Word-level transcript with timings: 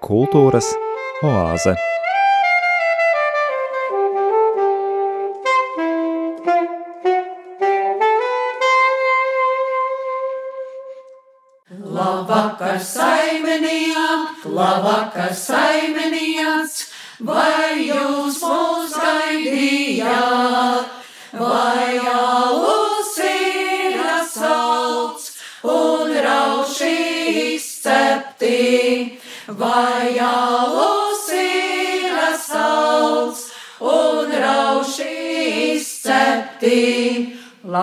Kultūras 0.00 0.68
oāze. 1.22 1.74
Labvakar 11.92 12.80
saimenijām, 12.80 14.26
labvakar 14.48 15.34
saimenijās, 15.36 15.61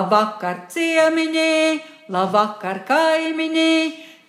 Labvakar 0.09 0.63
ciemiņi, 0.73 1.81
labvakar 2.09 2.79
kaimiņi, 2.87 3.73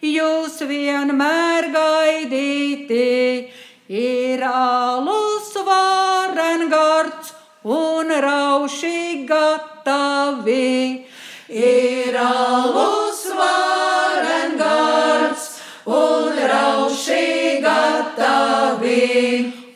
jūs 0.05 0.59
vienmēr 0.69 1.71
gaidīti. 1.73 3.49
Ir 3.89 4.43
alus 4.45 5.55
varengards 5.65 7.33
un 7.65 8.13
rauši 8.13 9.25
gatavi. 9.31 11.07
Ir 11.49 12.19
alus 12.27 13.23
varengards 13.39 15.47
un 15.87 16.43
rauši 16.53 17.25
gatavi. 17.65 19.09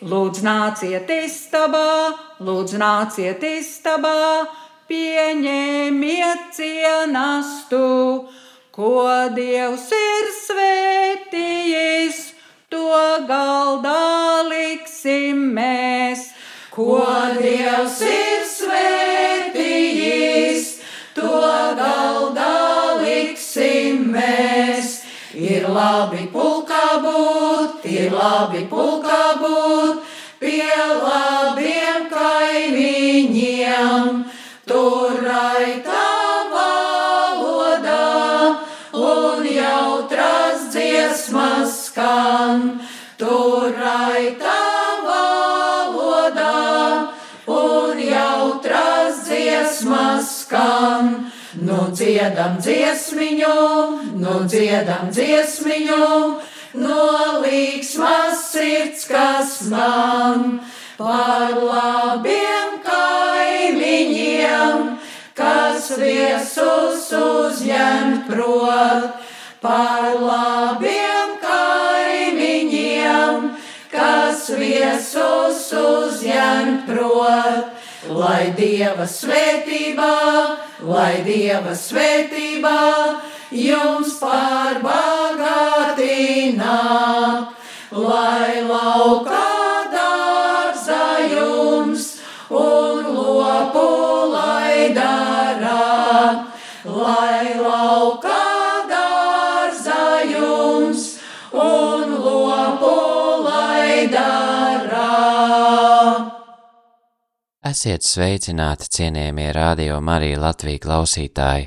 Lūdzu, 0.05 0.45
nāciet 0.45 1.09
istabā, 1.17 2.13
lūdzu, 2.45 2.77
nāciet 2.85 3.49
istabā, 3.55 4.45
pieņemiet 4.89 6.49
cienastu, 6.57 7.85
ko 8.75 8.95
Dievs 9.37 9.87
ir 9.97 10.31
svētījis, 10.41 12.19
to 12.73 12.89
galdā 13.29 14.43
liksim 14.49 15.45
mēs. 15.57 16.21
Ko 16.75 16.99
Dievs 17.39 18.01
ir 18.03 18.43
svētījis, 18.51 20.67
to 21.15 21.31
galdā 21.79 22.99
liksim 23.01 24.11
mēs. 24.17 25.01
Ir 25.35 25.69
labi 25.71 26.29
pulkā 26.35 26.99
būt, 27.03 27.87
ir 27.91 28.13
labi 28.15 28.67
pulkā 28.71 29.23
būt, 29.41 30.03
pie 30.39 30.77
labiem 30.77 32.07
kaimiņiem. 32.13 34.34
Tur 34.65 35.19
raitā 35.21 36.05
valodā 36.49 38.05
un 38.97 39.45
jautras 39.45 40.71
dziesmas 40.73 41.75
skan. 41.91 42.63
Tur 43.21 43.77
raitā 43.77 44.63
valodā 45.05 46.55
un 47.45 48.01
jautras 48.01 49.21
dziesmas 49.29 50.33
skan. 50.47 51.13
Nu 51.61 51.85
dziedam 51.93 52.57
dziesmiņu, 52.65 53.59
nu 54.17 54.35
dziedam 54.49 55.13
dziesmiņu, 55.13 56.09
no 56.81 57.05
līksmas 57.45 58.49
sirds, 58.49 59.05
kas 59.13 59.61
man 59.69 60.59
par 60.97 61.53
labiem 61.53 62.64
viesus 66.01 67.13
uzņemt 67.19 68.27
prot, 68.29 69.05
par 69.65 70.05
labiem 70.21 71.31
kaimiņiem, 71.43 73.49
kas 73.93 74.51
viesus 74.59 75.73
uzņemt 75.81 76.87
prot. 76.91 77.65
Lai 78.05 78.53
Dieva 78.59 79.07
svētībā, 79.09 80.17
lai 80.85 81.23
Dieva 81.25 81.73
svētībā 81.73 82.83
jums 83.55 84.19
pārbagātīnā, 84.21 86.81
lai 87.97 88.61
laukā 88.69 89.54
Esiet 107.75 108.05
sveicināti, 108.07 108.87
cienījamie 108.87 109.49
radio 109.51 109.97
Marija 110.05 110.39
Latvija 110.39 110.79
klausītāji! 110.85 111.65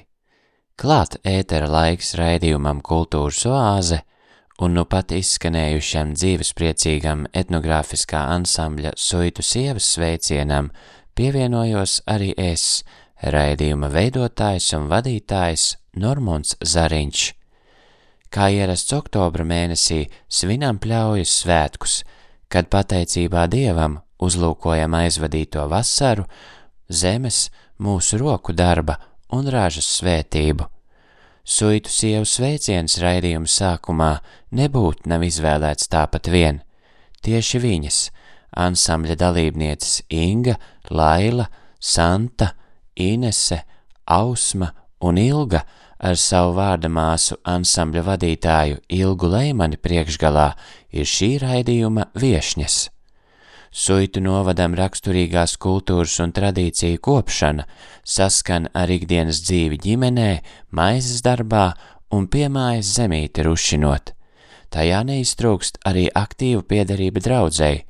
Klāt 0.79 1.17
ētera 1.27 1.67
laiks 1.67 2.13
raidījumam 2.15 2.79
Kultūras 2.85 3.41
oāze 3.49 3.97
un 4.63 4.77
nu 4.77 4.85
pat 4.87 5.11
izskanējušam 5.17 6.13
dzīvespriecīgam 6.15 7.25
etnogrāfiskā 7.41 8.21
ansambļa 8.37 8.95
Suitu 8.95 9.43
sievas 9.43 9.91
sveicienam 9.97 10.71
pievienojos 11.17 11.97
arī 12.15 12.31
es, 12.39 12.85
raidījuma 13.19 13.91
veidotājs 13.91 14.71
un 14.79 14.87
vadītājs 14.93 15.69
Normons 15.99 16.55
Zariņš. 16.63 17.27
Kā 18.31 18.47
ierasts 18.55 18.95
oktobra 18.95 19.43
mēnesī 19.43 20.05
svinam 20.29 20.79
pļaujas 20.79 21.39
svētkus, 21.43 22.01
kad 22.47 22.71
pateicībā 22.71 23.49
Dievam 23.51 24.05
uzlūkojam 24.23 24.95
aizvadīto 24.97 25.67
vasaru, 25.71 26.25
zemes, 26.89 27.47
mūsu 27.79 28.19
roku 28.21 28.53
darba 28.53 28.97
un 29.33 29.47
ražas 29.51 29.87
svētību. 29.99 30.67
Suitu 31.47 31.91
sievu 31.91 32.27
sveiciens 32.27 32.97
raidījuma 32.99 33.47
sākumā 33.47 34.11
nebūtu 34.57 35.07
nav 35.07 35.23
izvēlēts 35.23 35.87
tāpat 35.91 36.27
vien. 36.27 36.59
Tieši 37.23 37.61
viņas, 37.63 37.99
ansambļa 38.51 39.15
dalībnieces 39.21 40.01
Inga, 40.11 40.57
Laila, 40.91 41.47
Santa, 41.79 42.51
Inese, 42.99 43.61
Ausma 44.07 44.73
un 44.99 45.21
Ilga 45.21 45.63
ar 45.97 46.19
savu 46.19 46.57
vārda 46.57 46.91
māsu 46.91 47.39
ansambļa 47.47 48.03
vadītāju 48.11 48.83
Ilgu 48.99 49.31
Leimani 49.31 49.79
priekšgalā 49.81 50.51
ir 50.91 51.07
šī 51.07 51.37
raidījuma 51.43 52.09
viešņas. 52.17 52.96
Suitu 53.71 54.21
novadam 54.23 54.75
raksturīgās 54.77 55.57
kultūras 55.61 56.17
un 56.23 56.31
tradīciju 56.33 57.01
kopšana 57.03 57.65
saskan 58.07 58.69
ar 58.73 58.91
ikdienas 58.91 59.41
dzīvi 59.43 59.79
ģimenē, 59.83 60.29
maizes 60.71 61.21
darbā 61.25 61.73
un 62.15 62.27
piemājas 62.31 62.93
zemīti 62.97 63.43
rušinot. 63.47 64.13
Tajā 64.71 65.03
neiztrūkst 65.07 65.81
arī 65.87 66.07
aktīva 66.11 66.63
piederība 66.67 67.23
draudzēji, 67.23 67.83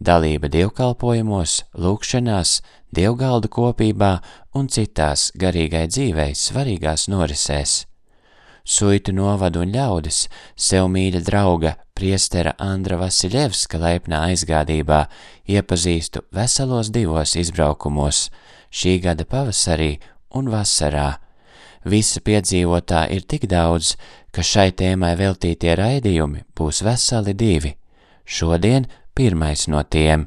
dalība 0.00 0.48
dievkalpojumos, 0.52 1.62
lūkšanās, 1.80 2.58
dievgaldu 2.94 3.50
kopībā 3.52 4.12
un 4.56 4.68
citās 4.68 5.30
garīgai 5.40 5.86
dzīvei 5.88 6.32
svarīgās 6.36 7.08
norisēs. 7.12 7.84
Suitu 8.64 9.12
novadu 9.12 9.60
un 9.60 9.74
ļaudis 9.74 10.24
sev 10.56 10.88
mīļa 10.92 11.20
drauga 11.26 11.74
priestera 11.94 12.54
Andra 12.58 12.98
Vasiljevska 12.98 13.78
laipnā 13.78 14.24
aizgādībā 14.30 15.04
iepazīstu 15.46 16.24
veselos 16.34 16.90
divos 16.94 17.36
izbraukumos 17.38 18.28
šī 18.74 18.98
gada 19.04 19.24
pavasarī 19.24 19.92
un 20.34 20.50
vasarā. 20.50 21.14
Visa 21.84 22.20
piedzīvotā 22.24 23.04
ir 23.14 23.26
tik 23.28 23.46
daudz, 23.46 23.94
ka 24.34 24.42
šai 24.42 24.72
tēmai 24.72 25.14
veltītie 25.20 25.76
raidījumi 25.78 26.46
būs 26.56 26.82
veseli 26.82 27.34
divi. 27.38 27.74
Šodien 28.24 28.88
pirmais 29.14 29.68
no 29.68 29.84
tiem. 29.84 30.26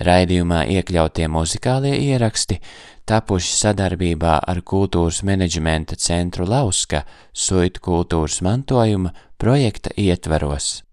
Raidījumā 0.00 0.64
iekļautie 0.76 1.28
muzikālie 1.32 1.94
ieraksti 2.08 2.60
tapuši 3.08 3.52
sadarbībā 3.58 4.38
ar 4.48 4.62
kultūras 4.62 5.22
menedžmenta 5.24 5.96
centru 5.96 6.48
Lauska 6.48 7.04
Suitu 7.32 7.84
kultūras 7.84 8.42
mantojuma 8.44 9.14
projekta 9.36 9.92
ietveros. 9.96 10.85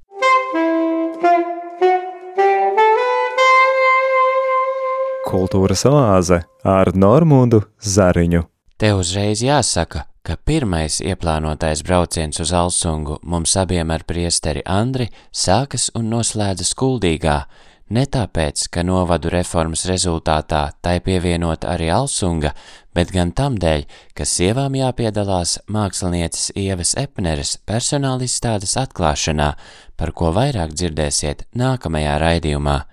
Kultūras 5.34 5.82
oāze 5.90 6.44
ar 6.62 6.92
Normūdu 6.94 7.64
Zariņu. 7.82 8.44
Te 8.78 8.92
uzreiz 8.94 9.42
jāsaka, 9.42 10.04
ka 10.22 10.36
pirmais 10.38 11.00
ieplānotais 11.02 11.82
brauciens 11.88 12.38
uz 12.44 12.52
Alsungu 12.54 13.18
mums 13.26 13.56
abiem 13.58 13.90
ar 13.96 14.06
priesteri 14.06 14.62
Andri 14.70 15.08
sākas 15.34 15.88
un 15.98 16.12
noslēdzas 16.14 16.76
kuldīgā, 16.78 17.40
ne 17.98 18.06
tāpēc, 18.06 18.68
ka 18.70 18.86
novadu 18.86 19.34
reformas 19.34 19.88
rezultātā 19.90 20.62
tai 20.86 21.00
pievienot 21.02 21.66
arī 21.66 21.90
Alsunga, 21.98 22.54
bet 22.94 23.10
gan 23.10 23.34
tam 23.34 23.58
dēļ, 23.58 23.90
ka 24.14 24.30
sievām 24.30 24.78
jāpiedalās 24.78 25.58
mākslinieces 25.66 26.54
Ievas 26.54 26.94
Epneres 26.94 27.58
personāla 27.66 28.30
izstādes 28.30 28.78
atklāšanā, 28.78 29.56
par 29.98 30.14
ko 30.14 30.30
vairāk 30.38 30.78
dzirdēsiet 30.78 31.48
nākamajā 31.58 32.20
raidījumā. 32.22 32.84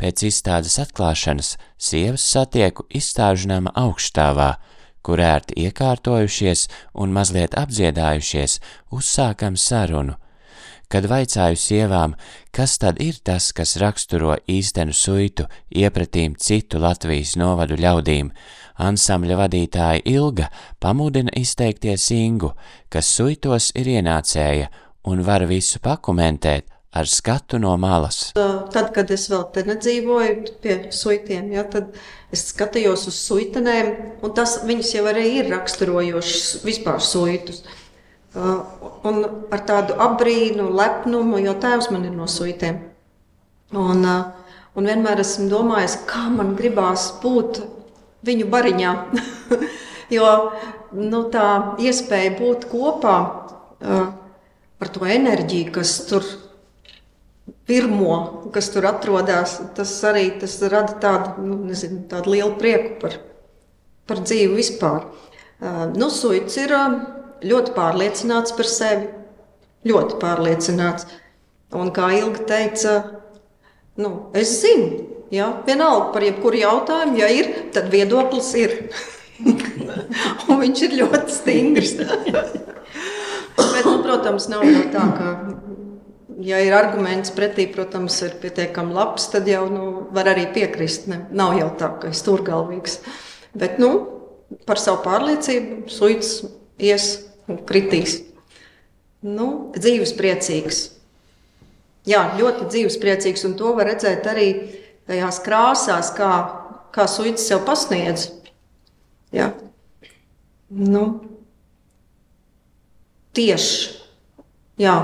Pēc 0.00 0.22
izstādes 0.30 0.78
atklāšanas 0.80 1.58
sievas 1.76 2.24
satieku 2.24 2.86
izstāžu 2.88 3.50
nama 3.50 3.72
augšstāvā, 3.76 4.54
kur 5.04 5.20
ērti 5.20 5.58
iekārtojušies 5.66 6.62
un 7.02 7.12
mazliet 7.12 7.56
apdziedājušies, 7.60 8.58
uzsākam 8.96 9.58
sarunu. 9.60 10.16
Kad 10.90 11.04
vaicāju 11.06 11.58
sievām, 11.60 12.16
kas 12.50 12.78
tad 12.82 12.98
ir 13.04 13.20
tas, 13.22 13.52
kas 13.54 13.76
raksturo 13.78 14.38
īstenu 14.50 14.96
suitu 14.96 15.46
iepratīm 15.70 16.34
citu 16.40 16.80
Latvijas 16.82 17.36
novadu 17.38 17.76
ļaudīm, 17.78 18.32
ansambļa 18.80 19.38
vadītāja 19.44 20.02
Ilga 20.08 20.48
pamudina 20.80 21.30
izteikties 21.36 22.08
Ingu, 22.16 22.54
kas 22.88 23.12
suitos 23.20 23.70
ir 23.76 23.92
ienācēja 24.00 24.72
un 25.12 25.22
var 25.28 25.44
visu 25.46 25.78
pakomentēt 25.84 26.66
ar 26.92 27.06
skatu 27.06 27.58
no 27.58 27.76
malas. 27.76 28.32
Tad, 28.34 28.90
kad 28.94 29.10
es 29.14 29.28
vēl 29.30 29.44
te 29.54 29.62
nedzīvoju 29.66 30.56
pie 30.62 30.76
suitiem, 30.94 31.52
ja, 31.54 31.62
tad 31.70 31.94
es 32.34 32.48
skatījos 32.50 33.06
uz 33.10 33.18
suitenēm, 33.28 33.92
un 34.26 34.34
tas 34.34 34.58
viņas 34.66 34.94
jau 34.96 35.04
arī 35.10 35.26
ir 35.38 35.52
raksturojošas 35.52 36.64
vispār 36.66 36.98
suitus. 37.04 37.62
Un 38.34 39.22
ar 39.50 39.64
tādu 39.66 39.96
apbrīnu, 40.02 40.68
lepnumu, 40.78 41.38
jo 41.42 41.54
tēvs 41.62 41.90
man 41.94 42.06
ir 42.06 42.14
no 42.14 42.26
suitiem. 42.30 42.82
Un, 43.74 44.04
un 44.74 44.90
vienmēr 44.90 45.22
esmu 45.22 45.48
domājis, 45.50 46.00
kā 46.10 46.26
man 46.34 46.56
gribās 46.58 47.08
būt 47.22 47.62
viņu 48.26 48.50
bariņā. 48.50 48.94
jo 50.16 50.28
nu, 50.98 51.24
tā 51.30 51.48
iespēja 51.78 52.34
būt 52.38 52.70
kopā 52.70 53.16
ar 53.80 54.94
to 54.94 55.06
enerģiju, 55.06 55.74
kas 55.78 55.98
tur 56.10 56.26
ir 56.26 56.49
pirmo, 57.70 58.14
kas 58.54 58.72
tur 58.74 58.88
atrodas, 58.90 59.60
tas 59.76 59.92
arī 60.08 60.26
tas 60.40 60.56
rada 60.72 60.96
tādu, 61.02 61.44
nu, 61.46 61.60
nezinu, 61.68 62.02
tādu 62.10 62.34
lielu 62.34 62.56
prieku 62.58 62.96
par, 63.04 63.14
par 64.10 64.24
dzīvi 64.24 64.58
vispār. 64.58 65.06
Uh, 65.60 65.84
nu, 65.94 66.08
Suits 66.10 66.56
ir 66.58 66.74
uh, 66.74 66.98
ļoti 67.46 67.74
pārliecināts 67.76 68.56
par 68.56 68.66
sevi. 68.66 69.06
Ļoti 69.86 70.18
pārliecināts. 70.20 71.06
Un 71.78 71.92
kā 71.94 72.10
Ilga 72.18 72.42
teica, 72.48 72.96
nu, 74.02 74.10
es 74.36 74.56
zinu, 74.64 75.06
ja, 75.32 75.52
vienalga 75.68 76.10
par 76.16 76.26
jebkuru 76.26 76.58
jautājumu, 76.60 77.20
ja 77.22 77.30
ir, 77.32 77.52
tad 77.76 77.88
viedoklis 77.94 78.50
ir. 78.58 78.76
un 80.50 80.58
viņš 80.64 80.82
ir 80.88 80.98
ļoti 81.04 81.38
stingrs. 81.38 81.94
Bet, 83.60 83.84
nu, 83.86 84.00
protams, 84.02 84.50
nav 84.50 84.66
jau 84.66 84.82
tā, 84.92 85.06
ka 85.16 85.30
ja 86.44 86.60
ir 86.62 86.74
arguments 86.76 87.32
pretī, 87.34 87.66
protams, 87.72 88.20
ir 88.26 88.36
pietiekami 88.42 88.94
labs, 88.94 89.28
tad 89.32 89.48
jau 89.48 89.64
nu, 89.72 89.86
var 90.14 90.30
arī 90.32 90.46
piekrist. 90.54 91.08
Ne? 91.10 91.24
Nav 91.34 91.56
jau 91.58 91.68
tā, 91.80 91.90
ka 92.02 92.10
es 92.14 92.22
tur 92.26 92.44
galvīgs. 92.46 93.00
Bet 93.58 93.80
nu, 93.82 93.90
par 94.66 94.80
savu 94.80 95.02
pārliecību 95.04 95.90
suits 95.90 96.40
ies 96.80 97.10
un 97.50 97.60
kritīs. 97.66 98.20
Nu, 99.26 99.70
dzīves 99.76 100.14
priecīgs. 100.16 100.84
Jā, 102.08 102.22
ļoti 102.38 102.70
dzīves 102.72 102.96
priecīgs, 103.00 103.44
un 103.44 103.56
to 103.58 103.74
var 103.76 103.90
redzēt 103.90 104.24
arī 104.30 104.48
tajās 105.10 105.40
krāsās, 105.44 106.12
kā, 106.16 106.30
kā 106.94 107.04
suits 107.10 107.44
sev 107.50 107.64
pasniedz. 107.66 108.30
Jā. 109.36 109.50
Nu, 110.70 111.04
tieši. 113.36 113.98
Jā, 114.80 114.96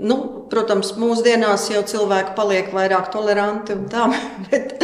Nu, 0.00 0.16
protams, 0.48 0.94
mūsdienās 0.96 1.66
jau 1.72 1.82
cilvēki 1.84 2.32
paliek 2.36 2.70
vairāk 2.72 3.10
toleranti 3.12 3.76
un 3.76 3.88
tā, 3.92 4.06
bet, 4.48 4.78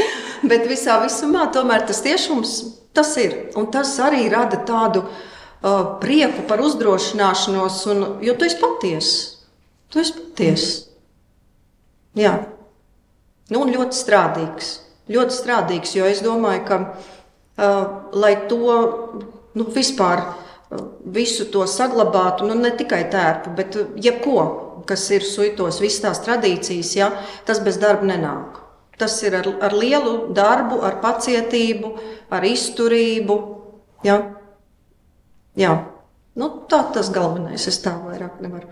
bet 0.45 0.67
visā 0.69 0.99
visumā 1.05 1.47
tomēr 1.55 1.87
tas 1.89 2.03
tiešums 2.05 2.59
tas 2.97 3.15
ir. 3.21 3.37
Un 3.57 3.69
tas 3.73 3.93
arī 4.03 4.27
rada 4.33 4.61
tādu 4.69 5.05
uh, 5.05 5.97
prieku 6.03 6.47
par 6.49 6.63
uzdrošināšanos, 6.65 7.81
un, 7.93 8.05
jo 8.25 8.37
tu 8.37 8.49
esi 8.49 8.61
patiesa. 8.61 9.47
Tu 9.93 10.03
esi 10.03 10.17
patiesa. 10.17 10.83
Jā, 12.17 12.33
nu, 13.53 13.61
un 13.61 13.73
ļoti 13.73 13.97
strādīgs. 13.97 14.73
Ļoti 15.13 15.37
strādīgs, 15.37 15.93
jo 15.99 16.09
es 16.09 16.23
domāju, 16.25 16.65
ka, 16.67 16.79
uh, 16.89 17.83
lai 18.17 18.35
to 18.51 18.63
nu, 19.57 19.69
vispār 19.77 20.25
visu 21.15 21.47
to 21.53 21.67
saglabātu, 21.71 22.47
nu, 22.49 22.57
ne 22.59 22.73
tikai 22.75 23.05
tērpu, 23.13 23.53
bet 23.59 23.77
uh, 23.81 23.93
jebko 24.03 24.47
kas 24.87 25.09
ir 25.11 25.25
suitos, 25.27 25.81
visas 25.83 26.03
tās 26.05 26.23
tradīcijas, 26.25 26.93
ja, 26.97 27.11
tas 27.47 27.61
bez 27.65 27.79
darba 27.83 28.07
nenāk. 28.09 28.63
Tas 28.97 29.19
ir 29.27 29.37
ar, 29.37 29.49
ar 29.67 29.75
lielu 29.77 30.33
darbu, 30.37 30.81
ar 30.87 31.01
pacietību, 31.03 31.91
ar 32.33 32.47
izturību. 32.49 33.37
Ja. 34.07 34.21
Jā. 35.59 35.75
Nu, 36.37 36.49
tā 36.71 36.81
tas 36.95 37.11
galvenais. 37.13 37.67
Es 37.69 37.81
tā 37.85 37.93
vairāk 38.01 38.41
nevaru 38.45 38.71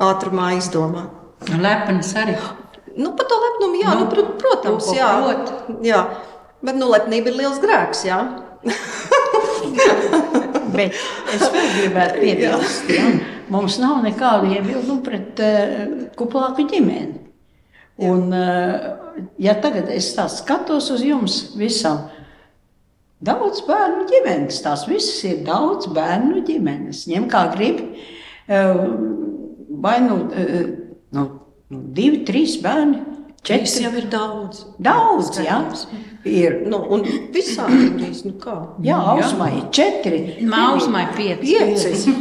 ātrumā 0.00 0.54
izdomāt. 0.56 1.12
Lepns 1.52 2.14
arī. 2.16 2.36
Nu, 2.96 3.12
par 3.16 3.28
to 3.28 3.36
lepnumu, 3.42 3.82
jā, 3.82 3.92
nu, 3.98 4.08
nu, 4.08 4.24
protams, 4.40 4.88
jā. 4.96 5.10
jā. 5.84 6.00
Bet 6.64 6.80
nu, 6.80 6.88
lepnība 6.94 7.28
ir 7.32 7.40
liels 7.42 7.60
grēks. 7.60 8.06
Jā. 8.08 8.22
Bet 10.76 10.96
es 11.34 11.44
vēl 11.52 11.70
gribētu 11.78 12.22
piebilst, 12.22 12.90
ka 12.90 13.06
mums 13.52 13.78
nav 13.82 14.02
nekādu 14.04 14.52
iebildumu 14.54 15.00
pret 15.06 15.40
uh, 15.42 15.78
kuplāku 16.18 16.66
ģimeni. 16.70 17.22
Un, 18.06 18.28
uh, 18.34 19.24
ja 19.40 19.56
tagad 19.62 19.88
es 19.94 20.10
skatos 20.12 20.90
uz 20.92 21.04
jums 21.04 21.38
visam, 21.56 22.04
daudz 23.24 23.62
bērnu 23.64 24.04
ģimenes, 24.10 24.60
tās 24.64 24.84
visas 24.88 25.24
ir 25.24 25.42
daudz 25.46 25.88
bērnu 25.96 26.44
ģimenes. 26.46 27.06
Ņem 27.08 27.28
kā 27.32 27.46
gribi, 27.54 27.88
uh, 28.52 28.84
vai 29.82 29.98
nu, 30.04 30.20
uh, 30.28 30.72
nu 31.16 31.28
divi, 31.96 32.24
trīs 32.28 32.58
bērni. 32.62 33.15
Četri 33.46 33.84
jau 33.84 33.92
ir 33.94 34.08
daudz. 34.10 34.64
Daudz, 34.82 35.38
jā. 35.38 35.60
Ir. 36.26 36.56
Nu, 36.66 36.80
un 36.96 37.04
visā 37.34 37.68
gandrīz, 37.70 38.24
nu 38.26 38.34
kā? 38.42 38.56
Jā, 38.82 38.96
Ausmai 39.12 39.52
ir 39.60 39.68
četri. 39.74 40.20
Ausmai 40.50 41.04
pieci. 41.14 41.38
Pieci. 41.44 42.16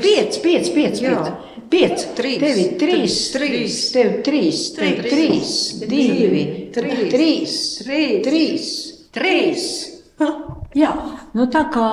Pieci, 0.00 0.40
pieci, 0.44 0.72
pieci. 0.72 1.04
Jā. 1.04 1.20
Pieci. 1.68 2.08
Trīs. 2.16 2.40
Tev 2.40 2.62
ir 2.62 2.72
trīs. 2.80 3.18
Trīs. 3.34 3.78
Tev 3.92 4.16
trīs. 4.24 4.64
Tev 4.78 5.04
trīs. 5.04 5.54
Divi. 5.84 6.44
Trīs. 6.72 7.60
Trīs. 7.84 8.72
Trīs. 9.12 9.70
Jā, 10.76 10.90
nu 11.36 11.46
tā 11.52 11.68
kā, 11.72 11.88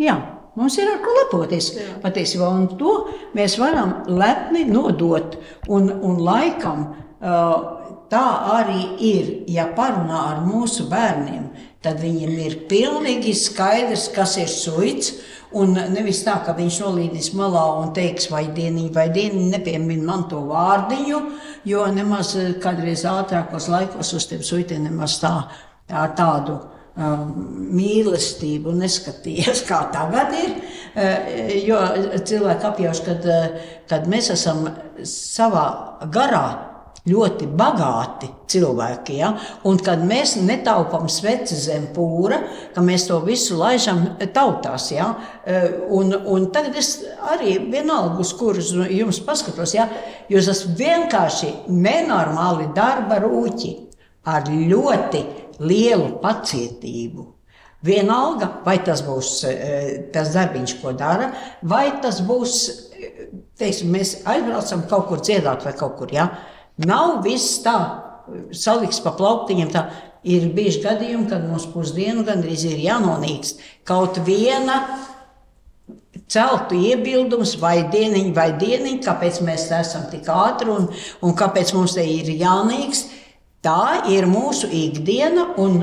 jā. 0.00 0.18
Mums 0.58 0.74
ir 0.82 0.88
ar 0.90 0.98
ko 1.00 1.12
lepoties 1.14 1.68
patiesībā, 2.02 2.48
un 2.50 2.64
to 2.76 2.94
mēs 3.38 3.54
varam 3.60 4.00
lepni 4.10 4.64
nodot. 4.66 5.36
Un, 5.70 5.86
un 6.02 6.18
laikam 6.26 6.88
tā 7.20 8.26
arī 8.56 8.84
ir. 9.04 9.32
Ja 9.50 9.68
parunā 9.76 10.22
ar 10.32 10.40
mūsu 10.46 10.88
bērniem, 10.90 11.50
tad 11.84 12.00
viņiem 12.00 12.32
ir 12.44 12.56
pilnīgi 12.70 13.34
skaidrs, 13.36 14.08
kas 14.14 14.38
ir 14.40 14.48
suits. 14.52 15.14
Un 15.50 15.74
nevis 15.90 16.20
tā, 16.22 16.36
ka 16.46 16.54
viņš 16.54 16.76
nolīdīs 16.84 17.32
malā 17.34 17.64
un 17.80 17.88
teiks, 17.94 18.28
vai 18.30 18.44
dienīgi, 18.54 18.92
vai 18.94 19.08
dienīgi 19.10 19.48
nepiemin 19.50 20.04
man 20.06 20.28
to 20.30 20.44
vārdiņu, 20.46 21.18
jo 21.66 21.86
nemaz 21.90 22.36
kādreiz 22.62 23.02
ātrākos 23.10 23.66
laikos 23.72 24.12
uz 24.14 24.28
tiem 24.30 24.44
suitiem 24.46 24.86
nemaz 24.86 25.16
tā, 25.18 25.32
tā 25.90 26.04
tādu 26.14 26.54
um, 26.54 27.34
mīlestību 27.74 28.76
neskatījās, 28.78 29.64
kā 29.70 29.82
tagad 29.90 30.38
ir. 30.38 30.54
Uh, 30.90 31.50
jo 31.66 31.82
cilvēki 32.30 32.70
apjauš, 32.70 33.04
kad, 33.10 33.26
uh, 33.26 33.76
kad 33.90 34.06
mēs 34.10 34.30
esam 34.38 34.68
savā 35.02 35.66
garā 36.14 36.69
ļoti 37.08 37.48
bagāti 37.56 38.28
cilvēki. 38.50 39.16
Ja? 39.20 39.30
Un 39.68 39.80
kad 39.80 40.02
mēs 40.04 40.36
netaupām 40.42 41.08
sveci 41.08 41.56
zem 41.56 41.88
pūra, 41.96 42.42
ka 42.74 42.84
mēs 42.84 43.06
to 43.08 43.20
visu 43.24 43.56
laižam 43.60 44.04
tautās. 44.34 44.90
Ja? 44.92 45.14
Un, 45.88 46.12
un 46.12 46.50
tagad 46.52 46.76
es 46.80 46.98
arī 47.32 47.56
vienalga, 47.72 48.18
uz 48.20 48.34
kurus 48.36 48.74
jums 48.92 49.22
paskatos, 49.24 49.74
ja? 49.78 49.88
jūs 50.28 50.50
esat 50.52 50.76
vienkārši 50.80 51.54
nenormāli 51.72 52.70
darba 52.76 53.20
rūķi 53.24 53.74
ar 54.28 54.48
ļoti 54.48 55.24
lielu 55.64 56.16
pacietību. 56.20 57.26
Vienalga, 57.80 58.50
vai 58.64 58.76
tas 58.84 59.00
būs 59.06 59.28
eh, 59.48 60.10
tas 60.12 60.34
darbiņš, 60.34 60.74
ko 60.82 60.92
dara, 60.92 61.30
vai 61.64 61.86
tas 62.02 62.18
būs, 62.28 62.56
eh, 62.92 63.30
teiksim, 63.56 63.88
mēs 63.94 64.18
aizbraucam 64.28 64.84
kaut 64.90 65.06
kur 65.08 65.22
dziedāt 65.24 65.64
vai 65.64 65.72
kaut 65.78 65.96
kur, 65.96 66.12
ja? 66.12 66.28
Nav 66.86 67.20
viss 67.24 67.60
tā, 67.64 67.76
saliks 68.56 69.02
pa 69.04 69.12
plauktiņiem 69.18 69.72
tā. 69.72 69.88
Ir 70.20 70.50
bijuši 70.52 70.82
gadījumi, 70.84 71.30
kad 71.30 71.46
mums 71.48 71.64
pusdienu 71.72 72.26
gandrīz 72.26 72.66
ir 72.68 72.80
jānonīkst 72.84 73.62
kaut 73.88 74.18
viena 74.26 74.82
celtu 76.30 76.76
iebildums, 76.76 77.54
vai 77.60 77.86
dieniņa, 77.90 78.34
vai 78.36 78.50
dieniņa, 78.60 79.00
kāpēc 79.06 79.40
mēs 79.46 79.70
esam 79.74 80.04
tik 80.12 80.28
ātri 80.30 80.70
un, 80.74 80.90
un 81.24 81.34
kāpēc 81.38 81.72
mums 81.74 81.96
te 81.96 82.04
ir 82.04 82.28
jānīkst. 82.36 83.16
Tā 83.64 84.06
ir 84.12 84.28
mūsu 84.28 84.70
ikdiena, 84.72 85.50
un, 85.60 85.82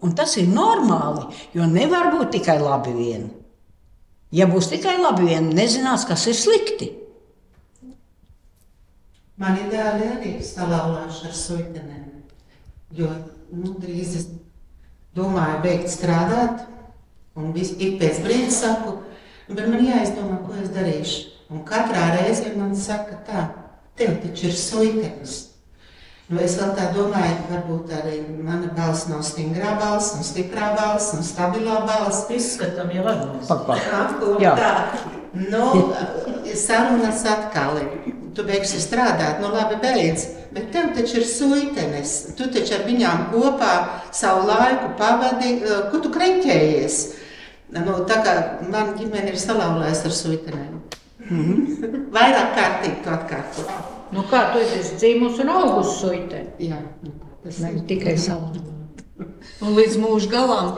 un 0.00 0.14
tas 0.16 0.36
ir 0.40 0.48
normāli, 0.48 1.26
jo 1.56 1.66
nevar 1.68 2.12
būt 2.14 2.36
tikai 2.38 2.56
labi 2.60 2.94
vien. 2.96 3.26
Ja 4.32 4.46
būs 4.48 4.70
tikai 4.70 4.96
labi 5.00 5.26
vien, 5.32 5.50
nezinās, 5.56 6.06
kas 6.08 6.28
ir 6.30 6.38
slikti. 6.38 6.92
Man 9.40 9.56
ideāli 9.56 10.08
arī 10.14 10.34
salālāšu 10.44 11.30
ar 11.30 11.36
suitenēm, 11.36 12.08
jo 12.92 13.08
nu, 13.56 13.74
drīz 13.80 14.16
es 14.18 14.26
domāju 15.16 15.62
beigt 15.64 15.88
strādāt, 15.92 16.66
un 17.40 17.54
visu, 17.56 17.78
ik 17.80 17.96
pēc 18.02 18.20
brīža 18.26 18.50
saku, 18.52 18.98
Bet 19.50 19.66
man 19.66 19.82
jāizdomā, 19.82 20.40
ko 20.46 20.56
es 20.62 20.70
darīšu. 20.74 21.22
Un 21.50 21.64
katrā 21.66 22.12
reizē 22.14 22.52
man 22.54 22.74
saka, 22.78 23.16
tā, 23.26 23.46
tev 23.98 24.20
taču 24.22 24.46
ir 24.46 24.54
suitenis. 24.54 25.38
Nu, 26.30 26.38
es 26.38 26.54
vēl 26.60 26.76
tā 26.78 26.92
domāju, 26.94 27.40
ka 27.40 27.56
varbūt 27.56 27.90
arī 27.96 28.20
mana 28.46 28.70
balss 28.76 29.08
nav 29.10 29.24
stingrā 29.26 29.72
balss, 29.80 30.12
un 30.14 30.22
stiprā 30.26 30.70
balss, 30.76 31.10
un 31.16 31.26
stabilā 31.26 31.80
balss. 31.88 32.28
Izskatām 32.30 32.94
jau 32.94 33.08
ar 33.10 33.18
mums. 33.24 33.50
Jā. 34.44 34.54
Tā, 34.60 34.70
nu, 35.50 35.64
sarunas 36.54 37.26
atkal 37.26 37.82
ir. 37.82 38.19
Tu 38.34 38.44
beigsi 38.46 38.78
strādāt, 38.78 39.40
nu 39.42 39.50
labi, 39.50 39.78
beidz. 39.82 40.26
Bet 40.54 40.70
tev 40.74 40.92
taču 40.94 41.20
ir 41.20 41.26
suitenes. 41.26 42.12
Tu 42.38 42.46
taču 42.54 42.76
ar 42.76 42.84
viņām 42.86 43.26
kopā 43.32 43.72
savu 44.14 44.46
laiku 44.50 44.92
pavadi, 44.98 45.56
ko 45.90 46.02
tu 46.02 46.12
kreņķējies. 46.14 47.00
Nu, 47.74 48.00
tā 48.06 48.18
kā 48.26 48.34
mana 48.66 48.96
ģimene 48.98 49.30
ir 49.30 49.38
salauzājusi 49.38 50.06
ar 50.08 50.16
suitenēm. 50.22 50.80
Mm 51.30 51.44
-hmm. 51.44 52.06
Vairāk 52.14 52.54
kārtīgi 52.56 53.04
to 53.04 53.10
atkārtot. 53.10 53.70
Nu, 54.12 54.24
kā 54.30 54.52
tu 54.52 54.58
esi 54.58 54.96
dzīvojusi 54.96 55.42
un 55.44 55.48
augusi 55.48 55.98
suitē? 56.00 56.42
Jā, 56.58 56.80
nu, 57.02 57.12
tas 57.44 57.58
Ne 57.58 57.82
tikai 57.86 58.18
savu. 58.18 58.50
Un 59.60 59.76
līdz 59.76 59.96
mūža 60.00 60.30
galam. 60.30 60.74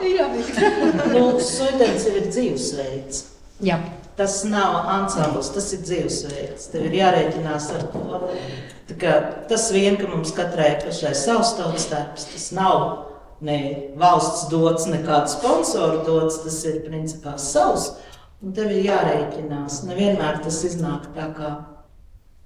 Nu, 1.13 1.39
suitenis 1.57 2.05
jau 2.07 2.15
ir 2.15 2.27
dzīvesveids. 2.27 3.25
Jā. 3.63 3.79
Tas 4.17 4.43
nav 4.45 4.75
ansambls, 4.93 5.49
tas 5.55 5.71
ir 5.73 5.81
dzīvesveids. 5.87 6.67
Tev 6.69 6.85
ir 6.85 6.99
jārēķinās 6.99 7.69
ar 7.73 7.87
to. 7.93 8.19
Kā 9.01 9.13
Tas 9.49 9.71
vien, 9.73 9.97
ka 9.97 10.09
mums 10.11 10.33
katrai 10.37 10.75
pašai 10.83 11.15
savs 11.17 11.55
tautas 11.57 11.87
darbs, 11.89 12.27
tas 12.29 12.51
nav 12.53 12.83
ne 13.43 13.57
valsts 13.99 14.47
dots, 14.51 14.85
nekāds 14.91 15.33
sponsors 15.39 16.03
dots. 16.05 16.41
Tas 16.45 16.59
ir 16.69 16.83
principā 16.85 17.37
savs. 17.41 17.89
Un 18.43 18.53
tev 18.53 18.69
ir 18.75 18.89
jārēķinās. 18.89 19.81
Nevienmēr 19.87 20.43
tas 20.43 20.59
iznāk 20.67 21.09
tā 21.15 21.29
kā, 21.33 21.55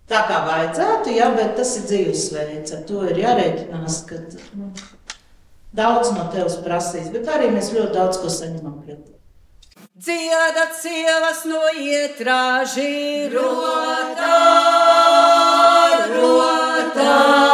tā 0.08 0.24
kā 0.30 0.44
vajadzētu, 0.46 1.16
jā, 1.18 1.32
bet 1.36 1.58
tas 1.60 1.74
ir 1.82 1.88
dzīvesveids. 1.90 2.78
Ar 2.78 2.88
to 2.88 3.04
ir 3.10 3.22
jārēķinās, 3.26 4.00
ka 4.08 4.22
nu, 4.56 4.72
daudz 5.76 6.14
no 6.16 6.30
tevis 6.32 6.60
prasīs, 6.64 7.12
bet 7.12 7.28
arī 7.34 7.52
mēs 7.58 7.74
ļoti 7.76 7.96
daudz 7.98 8.22
ko 8.24 8.32
saņemam 8.32 8.80
pretī. 8.86 9.17
Dziedat 9.98 10.76
sievas 10.78 11.40
no 11.50 11.58
ietrāži, 11.74 13.32
rotā, 13.34 14.38
rotā. 16.14 17.47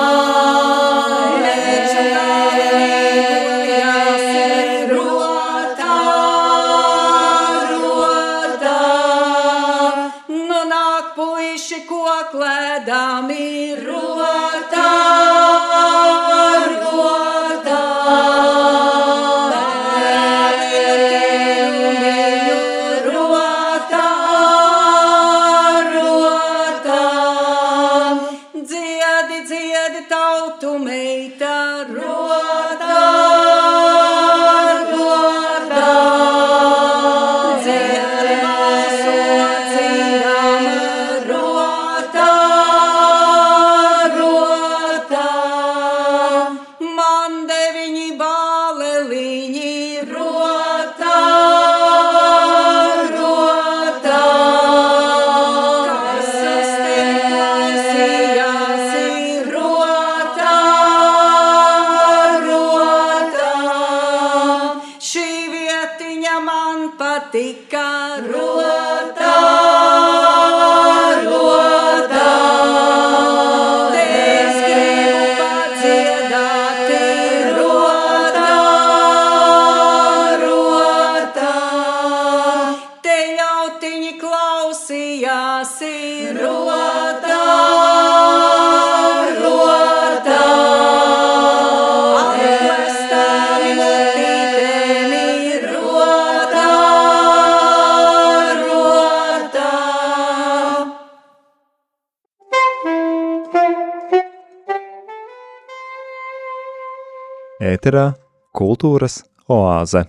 Ēterā 107.64 108.12
kultūras 108.56 109.22
oāze. 109.48 110.04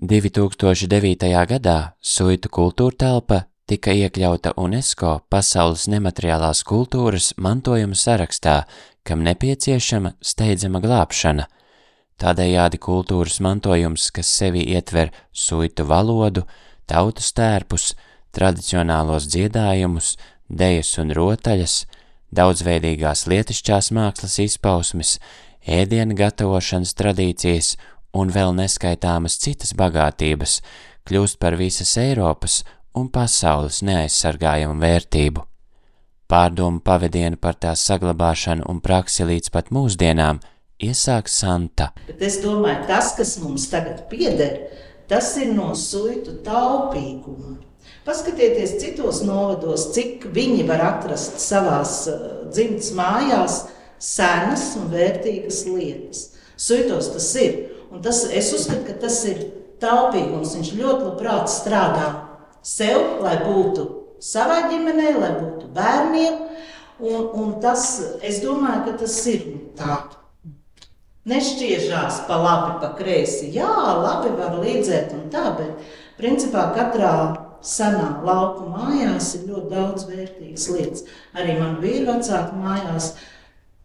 2009. 0.00 1.28
gadā 1.50 1.76
Suitu 2.00 2.50
kultūra 2.52 2.96
telpa 3.02 3.40
tika 3.68 3.92
iekļauta 3.96 4.54
UNESCO 4.60 5.12
pasaules 5.32 5.86
nemateriālās 5.92 6.62
kultūras 6.68 7.32
mantojuma 7.36 7.96
sarakstā, 7.98 8.62
kam 9.04 9.24
nepieciešama 9.26 10.14
steidzama 10.20 10.80
glābšana. 10.84 11.46
Tādējādi 12.16 12.80
kultūras 12.80 13.40
mantojums, 13.44 14.08
kas 14.10 14.30
sevi 14.38 14.64
ietver 14.72 15.12
suitu 15.32 15.84
valodu, 15.84 16.46
tautas 16.88 17.32
tērpus, 17.36 17.90
tradicionālos 18.32 19.28
dziedājumus, 19.28 20.14
dejas 20.48 20.94
un 21.02 21.12
rotaļas, 21.16 21.82
daudzveidīgās 22.36 23.26
lietišķās 23.28 23.92
mākslas 23.96 24.38
izpausmes, 24.44 25.18
ēdienu 25.66 26.16
gatavošanas 26.16 26.94
tradīcijas 26.96 27.74
un 28.16 28.30
vēl 28.32 28.54
neskaitāmas 28.56 29.36
citas 29.42 29.74
bagātības 29.76 30.60
kļūst 31.06 31.38
par 31.42 31.58
visas 31.58 31.96
Eiropas 32.00 32.62
un 32.96 33.10
pasaules 33.12 33.82
neaizsargājumu 33.86 34.80
vērtību. 34.82 35.44
Pārdomu 36.26 36.80
pavadienu 36.82 37.38
par 37.38 37.58
tās 37.62 37.84
saglabāšanu 37.86 38.66
un 38.70 38.80
praksi 38.82 39.26
līdz 39.28 39.52
pat 39.54 39.70
mūsdienām 39.74 40.40
iesāk 40.82 41.30
Santa. 41.30 41.92
Bet 42.08 42.24
es 42.26 42.40
domāju, 42.42 42.82
tas, 42.88 43.12
kas 43.18 43.36
mums 43.42 43.68
tagad 43.70 44.08
pieder, 44.10 44.58
tas 45.10 45.28
ir 45.38 45.52
no 45.54 45.70
suitu 45.78 46.40
taupīguma. 46.46 47.60
Paskatieties 48.06 48.76
citos 48.82 49.22
novados, 49.26 49.88
cik 49.94 50.28
viņi 50.34 50.66
var 50.66 50.82
atrast 50.88 51.38
savās 51.42 52.04
uh, 52.10 52.26
dzimtas 52.50 52.92
mājās 52.94 53.62
senas 54.02 54.70
un 54.78 54.90
vērtīgas 54.92 55.64
lietas. 55.70 56.22
Suitos 56.56 57.10
tas 57.12 57.28
ir. 57.40 57.58
Un 57.92 58.02
tas, 58.02 58.24
es 58.34 58.50
uzskatu, 58.56 58.84
ka 58.88 58.96
tas 59.06 59.20
ir 59.28 59.44
taupīgums. 59.82 60.56
Viņš 60.56 60.72
ļoti 60.78 61.08
labprāt 61.10 61.52
strādā 61.52 62.08
sev, 62.66 63.20
lai 63.24 63.36
būtu 63.44 63.86
savai 64.22 64.66
ģimenei, 64.72 65.14
lai 65.16 65.32
būtu 65.38 65.70
bērniem. 65.76 66.40
Un, 66.96 67.26
un 67.36 67.56
tas, 67.60 67.88
es 68.24 68.40
domāju, 68.44 68.86
ka 68.86 68.96
tas 69.04 69.16
ir 69.28 69.48
tā. 69.76 69.98
Nešķiežās 71.26 72.22
pa 72.28 72.38
labi, 72.38 72.76
pa 72.82 72.92
kreisi. 72.96 73.50
Jā, 73.56 73.72
labi 73.98 74.30
var 74.38 74.60
līdzēt 74.62 75.12
un 75.16 75.26
tā, 75.32 75.50
bet 75.58 75.88
principā 76.20 76.68
katrā 76.76 77.12
senā 77.66 78.20
lauku 78.24 78.68
mājās 78.70 79.32
ir 79.38 79.48
ļoti 79.50 79.72
daudz 79.72 80.06
vērtīgas 80.08 80.68
lietas. 80.70 81.06
Arī 81.36 81.56
man 81.58 81.80
bija 81.82 82.04
vecāki 82.06 82.60
mājās. 82.62 83.10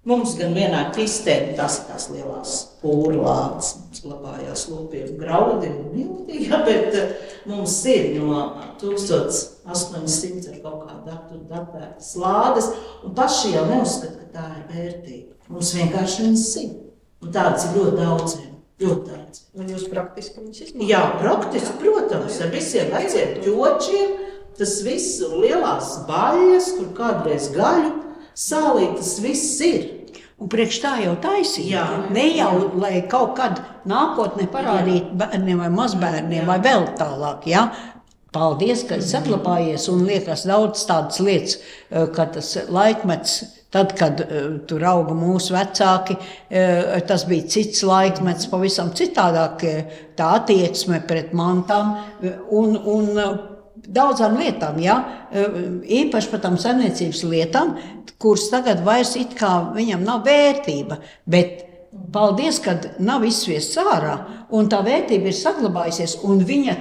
Mums 0.09 0.31
gan 0.33 0.55
vienā 0.57 0.79
kristē, 0.95 1.35
tas 1.53 1.75
ir 1.77 1.83
tās 1.91 2.07
lielās 2.09 2.53
pūlādes, 2.81 3.67
mums 3.83 3.99
glabājās 4.01 4.63
lopiem 4.71 5.11
graudi 5.19 5.69
un 5.69 5.91
miltī, 5.93 6.39
ja, 6.47 6.57
bet 6.65 6.97
eh, 6.97 7.11
mums 7.45 7.75
ir 7.85 8.15
no 8.17 8.39
1800 8.81 10.49
ar 10.49 10.57
kaut 10.63 10.87
kādu 10.87 11.05
datu 11.05 11.37
datētas 11.51 12.09
lādes, 12.17 12.71
un 13.05 13.13
paši 13.13 13.53
jau 13.53 13.67
neuzskata, 13.69 14.17
ka 14.23 14.39
tā 14.39 14.47
ir 14.55 14.65
vērtība. 14.73 15.37
Mums 15.53 15.75
vienkārši 15.77 16.25
viņas 16.25 16.49
ir. 16.63 16.75
Un 17.21 17.37
tādas 17.37 17.69
ir 17.69 17.77
ļoti 17.77 17.97
daudz. 18.01 18.37
Ļoti 18.81 19.09
daudz. 19.13 19.47
Un 19.53 19.69
jūs 19.69 19.89
praktiski 19.91 20.41
viņus 20.41 20.63
izmantojat? 20.65 20.89
Jā, 20.89 21.05
praktiski, 21.21 21.77
protams, 21.83 22.41
ar 22.41 22.55
visiem 22.57 22.89
veciem 22.97 23.41
ķočiem. 23.45 24.21
Tas 24.57 24.79
viss 24.81 25.21
ir 25.21 25.41
lielās 25.45 25.99
baļas, 26.09 26.73
kur 26.79 26.89
kādreiz 26.97 27.53
gaļu 27.53 27.99
sālī, 28.37 28.91
tas 28.97 29.17
viss 29.23 29.59
ir. 29.65 29.89
Un 30.41 30.49
priekš 30.49 30.79
tā 30.81 30.95
jau 31.03 31.13
taisīja. 31.21 31.69
Jā. 31.69 31.85
Ne 32.13 32.25
jau, 32.33 32.71
lai 32.81 33.03
kaut 33.09 33.35
kad 33.37 33.61
nākotnē 33.89 34.47
parādītu 34.49 35.13
bērniem 35.19 35.61
vai 35.61 35.69
mazbērniem 35.75 36.49
vai 36.49 36.57
vēl 36.63 36.87
tālāk. 36.97 37.45
Ja? 37.51 37.67
Paldies, 38.31 38.85
ka 38.87 38.95
esi 38.95 39.11
saglabājies 39.11 39.89
un 39.91 40.05
liekas 40.07 40.45
daudz 40.47 40.85
tādas 40.87 41.19
lietas, 41.19 41.57
eh, 41.91 42.05
ka 42.15 42.29
tas 42.31 42.53
laikmets, 42.71 43.33
tad, 43.75 43.91
kad 43.99 44.23
eh, 44.23 44.45
tur 44.67 44.85
auga 44.87 45.11
mūsu 45.11 45.51
vecāki, 45.51 46.15
eh, 46.49 46.95
tas 47.07 47.25
bija 47.27 47.49
cits 47.51 47.83
laikmets, 47.83 48.47
pavisam 48.47 48.93
citādāk 48.95 49.65
tā 50.15 50.29
attieksme 50.39 51.01
pret 51.09 51.35
mantām 51.35 51.97
un, 52.49 52.79
un 52.79 53.11
daudzām 53.87 54.37
lietām, 54.39 54.79
ja? 54.81 54.97
Īpaši 55.31 56.31
par 56.31 56.43
tām 56.43 56.57
saimniecības 56.61 57.23
lietām, 57.29 57.75
kuras 58.21 58.49
tagad 58.53 58.83
vairs 58.85 59.15
it 59.19 59.35
kā 59.39 59.73
viņam 59.75 60.05
nav 60.05 60.23
vērtība, 60.27 60.99
bet 61.25 61.65
paldies, 62.13 62.61
ka 62.63 62.77
nav 63.03 63.25
izsviests 63.27 63.79
ārā, 63.81 64.15
un 64.55 64.69
tā 64.71 64.81
vērtība 64.85 65.31
ir 65.31 65.37
saglabājusies, 65.37 66.19
un 66.27 66.43
viņa 66.47 66.77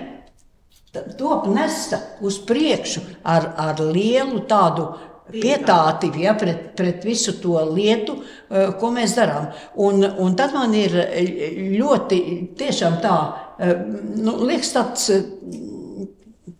top 1.18 1.46
nesta 1.50 2.00
uz 2.26 2.40
priekšu 2.46 3.02
ar, 3.22 3.52
ar 3.58 3.80
lielu 3.80 4.42
tādu 4.50 4.88
pietātību 5.30 6.22
ja, 6.24 6.34
pret, 6.34 6.72
pret 6.78 7.04
visu 7.06 7.36
to 7.42 7.54
lietu, 7.70 8.16
ko 8.50 8.90
mēs 8.94 9.14
darām. 9.18 9.50
Un, 9.78 10.02
un 10.02 10.34
tad 10.38 10.54
man 10.56 10.74
ir 10.74 10.96
ļoti 11.78 12.20
tiešām 12.58 12.98
tā, 13.04 13.16
nu, 14.18 14.34
liekas 14.48 14.74
tāds, 14.74 15.10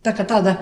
tā 0.05 0.15
kā 0.17 0.27
tāda 0.29 0.57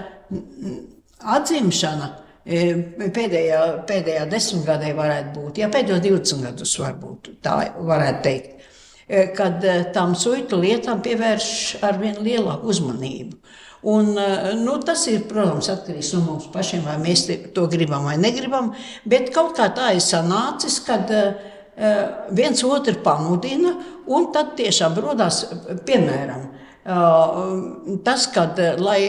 atzimšana. 1.18 2.08
eh, 2.48 2.74
Pēdējā, 3.12 3.60
pēdējā 3.88 4.26
desmitgadē 4.30 4.94
varētu 4.96 5.34
būt, 5.34 5.58
ja 5.60 5.68
pēdējos 5.68 6.04
20 6.06 6.44
gadus 6.46 6.78
varbūt 6.80 7.32
tā 7.44 7.58
varētu 7.76 8.22
teikt 8.24 8.62
eh, 9.08 9.32
kad 9.36 9.64
eh, 9.64 9.84
tām 9.92 10.14
suitu 10.16 10.56
lietām 10.56 11.02
pievērš 11.04 11.82
ar 11.84 11.98
vien 12.00 12.16
lielāku 12.24 12.70
uzmanību. 12.72 13.36
Un, 13.88 14.08
nu, 14.58 14.72
tas 14.82 15.04
ir, 15.06 15.20
protams, 15.30 15.68
atkarīgs 15.70 16.08
no 16.16 16.24
mums 16.24 16.48
pašiem, 16.50 16.80
vai 16.82 16.96
mēs 16.98 17.28
to 17.54 17.68
gribam 17.70 18.08
vai 18.08 18.16
negribam. 18.18 18.72
Bet 19.06 19.30
kaut 19.30 19.52
kā 19.54 19.68
tā 19.70 19.92
ir 19.94 20.02
sanācis, 20.02 20.80
kad 20.82 21.12
viens 22.34 22.64
otru 22.66 22.96
pamudina, 23.04 23.76
un 24.10 24.32
tad 24.34 24.56
tiešām 24.58 24.98
radās, 24.98 25.44
piemēram, 25.86 26.42
tas, 26.88 28.28
kad 28.32 28.60
lai 28.80 29.00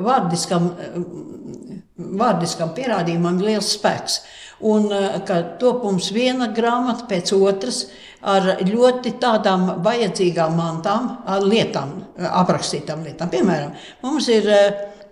vārdiskam 0.00 0.70
vārdiskam 2.00 2.70
pierādījumam 2.76 3.40
ir 3.40 3.50
liels 3.50 3.74
spēks. 3.76 4.20
Un 4.70 4.90
ka 5.28 5.40
top 5.60 5.84
mums 5.86 6.10
viena 6.12 6.50
grāmata 6.52 7.06
pēc 7.08 7.32
otras 7.36 7.86
ar 8.20 8.58
ļoti 8.66 9.14
tādām 9.20 9.66
vajadzīgām 9.84 10.56
mantām, 10.56 11.10
lietām, 11.46 11.94
aprakstītām 12.20 13.06
lietām. 13.06 13.30
Piemēram, 13.32 13.72
mums 14.04 14.28
ir 14.32 14.48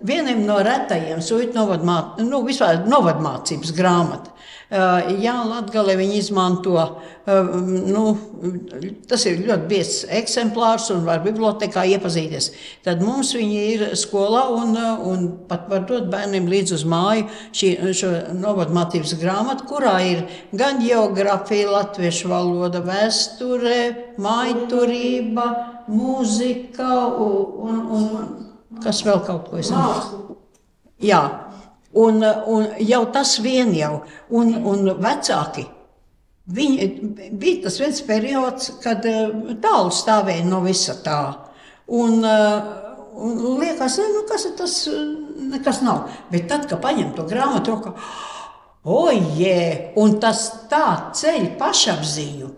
vienam 0.01 0.45
no 0.47 0.59
retajiem 0.63 1.21
novadmā, 1.55 2.19
nu, 2.23 2.43
vispār 2.47 2.85
novadmācības 2.87 3.73
grāmata. 3.77 4.35
Eh, 4.69 5.15
Jā, 5.25 5.33
Latvijā 5.49 5.95
viņi 5.97 6.19
izmanto, 6.21 6.77
eh, 7.25 7.47
nu, 7.89 8.03
tas 9.09 9.23
ir 9.25 9.39
ļoti 9.47 9.69
biezs 9.71 10.03
eksemplārs 10.13 10.91
un 10.93 11.07
var 11.07 11.23
bibliotekā 11.25 11.87
iepazīties. 11.89 12.51
Tad 12.85 13.01
mums 13.01 13.33
viņi 13.33 13.63
ir 13.73 13.85
skolā 13.97 14.43
un, 14.53 14.77
eh, 14.77 15.07
un 15.09 15.39
pat 15.49 15.71
var 15.71 15.87
dot 15.89 16.11
bērniem 16.13 16.51
līdz 16.53 16.73
uz 16.75 16.85
māju 16.85 17.25
šī, 17.51 17.95
šo 17.95 18.11
novadmācības 18.35 19.15
grāmatu, 19.17 19.65
kurā 19.65 19.97
ir 20.05 20.29
gan 20.53 20.83
geogrāfija, 20.85 21.73
latviešu 21.73 22.29
valoda, 22.29 22.83
vēsture, 22.85 24.13
mājturība, 24.19 25.49
mūzika 25.89 26.93
un, 27.17 27.81
un, 27.89 28.13
un 28.13 28.48
kas 28.85 29.03
vēl 29.07 29.23
kaut 29.27 29.51
ko 29.51 29.61
es 29.61 29.73
nezinu. 29.75 30.37
Jā, 30.99 31.23
un, 31.95 32.23
un 32.23 32.71
jau 32.83 33.03
tas 33.15 33.37
vien 33.43 33.71
jau, 33.77 34.01
un, 34.35 34.55
un 34.67 34.95
vecāki. 34.99 35.69
Viņi, 36.49 36.87
bija 37.37 37.67
tas 37.67 37.77
viens 37.77 38.01
periods, 38.09 38.71
kad 38.83 39.05
eh, 39.05 39.29
tālu 39.61 39.93
stāvēja 39.93 40.47
no 40.49 40.63
visa 40.65 40.97
tā. 41.05 41.21
Un, 41.93 42.23
eh, 42.25 42.71
un 43.21 43.43
liekas, 43.61 43.99
ne, 44.01 44.07
nu, 44.15 44.25
kas 44.29 44.47
ir 44.49 44.55
tas, 44.57 44.79
eh, 44.89 45.03
nekas 45.53 45.83
nav. 45.85 46.07
Bet 46.33 46.49
tad, 46.49 46.65
kad 46.71 46.81
paņem 46.85 47.13
to 47.17 47.27
grāmatu, 47.29 47.77
rokā, 47.77 47.93
ojē, 48.89 49.59
un 50.01 50.17
tas 50.23 50.47
tā 50.71 51.13
ceļ 51.21 51.51
pašapziņu, 51.61 52.49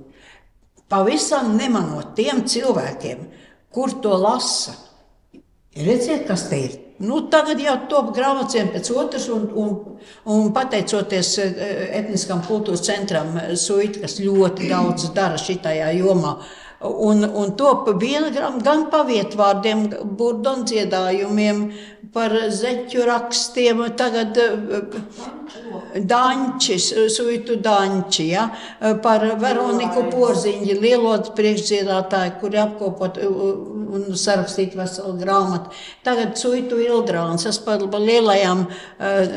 pavisam 0.91 1.57
nemanot 1.59 2.15
tiem 2.15 2.45
cilvēkiem, 2.47 3.27
kur 3.75 3.99
to 4.03 4.15
lasa. 4.15 4.77
Redziet, 5.77 6.25
kas 6.27 6.49
te 6.51 6.57
ir. 6.59 6.73
Nu, 7.01 7.21
tagad 7.33 7.61
jau 7.63 7.77
top 7.89 8.09
grāmatiem 8.17 8.73
pēc 8.75 8.89
otras, 8.93 9.29
un, 9.33 9.45
un, 9.57 9.69
un 10.29 10.49
pateicoties 10.53 11.31
eh, 11.41 11.61
etniskam 12.01 12.43
kultūras 12.45 12.83
centram, 12.85 13.31
eh, 13.39 13.55
Suita, 13.57 14.03
kas 14.03 14.19
ļoti 14.21 14.67
daudz 14.69 15.13
dara 15.15 15.39
šitajā 15.41 15.93
jomā. 16.01 16.35
Un, 16.81 17.23
un 17.23 17.55
top 17.61 17.91
viena 18.01 18.33
grāmata 18.33 18.65
gan 18.67 18.87
pa 18.91 19.05
vietvārdiem, 19.07 19.87
burdonu 20.17 20.65
dziedājumiem, 20.67 21.63
par 22.13 22.35
zeķu 22.51 23.05
rakstiem, 23.07 23.83
tagad 24.01 24.39
Dančis, 26.09 26.89
Suitu 27.15 27.59
Danči, 27.63 28.31
ja, 28.33 28.49
par 29.05 29.29
Veroniku 29.43 30.07
Porziņu, 30.11 30.81
lielotu 30.81 31.37
priekšdziedātāju, 31.37 32.39
kuri 32.41 32.63
apkopot 32.65 33.21
un 33.91 34.07
sarakstīt 34.19 34.77
veselu 34.79 35.17
grāmatu. 35.21 35.75
Tagad 36.07 36.39
Suitu 36.41 36.79
Ildrāns, 36.83 37.47
es 37.51 37.59
par 37.65 37.83
lielajām 37.83 38.65
uh, 38.67 39.35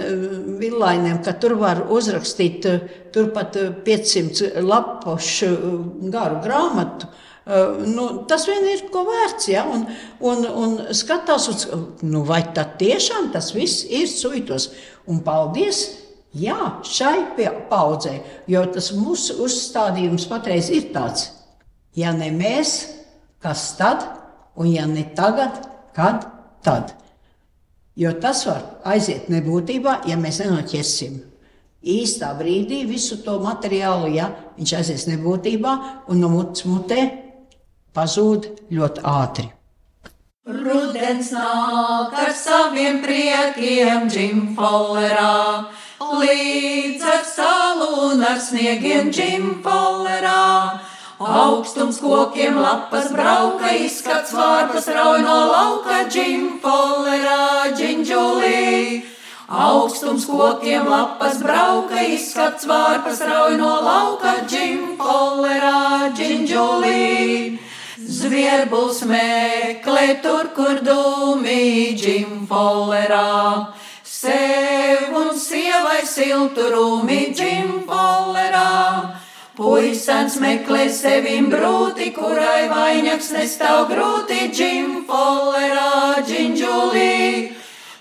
villainiem, 0.62 1.20
ka 1.26 1.36
tur 1.42 1.58
var 1.62 1.86
uzrakstīt 1.94 2.70
uh, 2.70 2.88
turpat 3.14 3.60
uh, 3.60 3.74
500 3.86 4.64
lapušu 4.64 5.52
uh, 5.52 5.76
garu 6.14 6.40
grāmatu. 6.46 7.10
Uh, 7.44 7.82
nu, 7.84 8.06
tas 8.30 8.46
vien 8.48 8.64
ir 8.72 8.86
ko 8.94 9.04
vērts. 9.10 9.50
Ja? 9.52 9.66
Un, 9.68 9.84
un, 10.24 10.46
un 10.48 10.78
skatās, 10.96 11.50
uz, 11.52 11.68
nu, 12.06 12.24
vai 12.28 12.44
tad 12.56 12.78
tiešām 12.80 13.34
tas 13.36 13.52
viss 13.56 13.84
ir 13.90 14.08
suitos. 14.12 14.72
Un 15.10 15.20
paldies! 15.26 15.84
Jā, 16.34 16.80
šai 16.82 17.36
paudzei, 17.70 18.16
jo 18.50 18.64
tas 18.74 18.90
mūsu 18.98 19.36
uzstādījums 19.46 20.26
patreiz 20.26 20.72
ir 20.74 20.88
tāds, 20.90 21.28
ja 21.94 22.10
ne 22.10 22.32
mēs, 22.34 22.72
kas 23.44 23.68
tad, 23.78 24.02
un 24.56 24.70
ja 24.72 24.86
ne 24.90 25.06
tagad, 25.16 25.64
kad 25.96 26.28
tad. 26.64 26.96
Jo 27.96 28.14
tas 28.18 28.46
var 28.50 28.64
aiziet 28.90 29.30
nebūtībā, 29.30 30.02
ja 30.10 30.18
mēs 30.18 30.42
nenoķersim 30.42 31.20
īstā 31.84 32.32
brīdī 32.40 32.84
visu 32.88 33.20
to 33.24 33.38
materiālu, 33.44 34.14
ja 34.16 34.30
viņš 34.58 34.76
aizies 34.80 35.08
nebūtībā 35.12 35.74
un 36.10 36.24
no 36.24 36.32
mutes 36.32 36.66
mutē 36.66 37.04
pazūd 37.94 38.48
ļoti 38.74 39.04
ātri. 39.04 39.52
Rudens 40.44 41.30
nāk 41.32 42.16
ar 42.20 42.32
saviem 42.36 42.98
priekiem, 43.04 44.10
džimfollerā, 44.12 45.70
līdz 46.20 47.06
ar 47.14 47.22
salu 47.28 47.88
un 48.10 48.26
ar 48.28 48.42
sniegiem 48.44 49.12
džimfollerā. 49.14 50.42
Augstums 51.24 52.00
kokiem 52.04 52.58
lapas 52.60 53.12
brauka, 53.16 53.72
izskats 53.80 54.34
vārpas 54.36 54.90
rauj 54.92 55.22
no 55.24 55.36
lauka, 55.48 56.04
džimfolerā, 56.12 57.72
džinģulī. 57.78 59.04
Augstums 59.48 60.26
kokiem 60.28 60.90
lapas 60.92 61.40
brauka, 61.40 62.02
izskats 62.04 62.68
vārpas 62.68 63.24
rauj 63.24 63.56
no 63.62 63.72
lauka, 63.86 64.36
džimfolerā, 64.52 66.12
džinģulī. 66.18 67.60
Zvierbuls 68.04 69.04
meklē 69.08 70.08
tur, 70.24 70.52
kur 70.58 70.84
dūmī, 70.84 71.96
džimfolerā. 72.04 73.72
Sev 74.04 75.16
un 75.24 75.32
sievai 75.40 76.02
siltu 76.04 76.68
rūmi, 76.74 77.30
džimfolerā. 77.32 79.23
Puisens 79.54 80.40
meklē 80.42 80.88
sevim 80.90 81.52
brūti, 81.52 82.08
kurai 82.16 82.66
vainaks 82.72 83.28
nestāv 83.36 83.84
grūti, 83.92 84.48
džim 84.50 85.04
folerā, 85.06 86.24
džinģulī. 86.26 87.52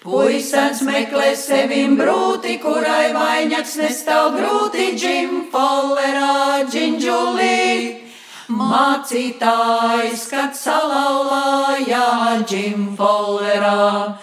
Puisens 0.01 0.81
meklē 0.81 1.35
sevim 1.37 1.99
brūti, 1.99 2.57
kurai 2.62 3.12
vainaks 3.12 3.75
nestāv 3.83 4.31
grūti, 4.38 4.87
džim 4.97 5.43
folerā, 5.53 6.65
džinģulī. 6.73 8.01
Mācītājs, 8.49 10.25
kad 10.33 10.57
salauzājā, 10.57 12.09
džim 12.49 12.88
folerā. 12.97 14.17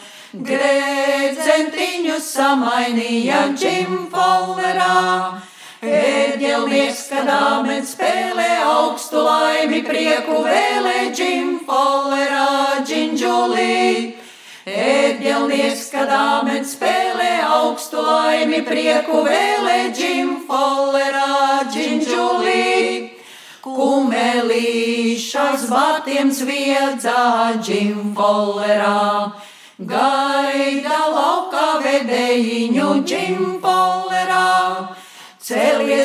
Grēdzentiņu 0.50 2.18
samainīja 2.26 3.46
džim 3.54 4.10
folerā. 4.10 5.46
Ērģelnieks, 5.80 7.06
kad 7.08 7.30
āmen 7.32 7.86
spēlē 7.88 8.50
augstu 8.68 9.22
laimi, 9.24 9.78
prieku 9.88 10.42
vēlē, 10.44 11.08
džim 11.16 11.54
folerā, 11.64 12.84
džinģulī. 12.84 14.18
Ērģelnieks, 14.68 15.86
kad 15.94 16.12
āmen 16.12 16.68
spēlē 16.68 17.30
augstu 17.48 18.04
laimi, 18.04 18.60
prieku 18.68 19.24
vēlē, 19.24 19.78
džim 19.96 20.44
folerā, 20.52 21.64
džinģulī. 21.72 22.76
Kumelīšas 23.64 25.64
vatiem 25.72 26.36
zviedzā, 26.36 27.56
džim 27.64 28.12
folerā. 28.20 29.32
Gaida 29.80 31.04
laukā 31.16 31.70
vedējiņu, 31.88 32.96
džim 33.08 33.62
folerā. 33.64 34.99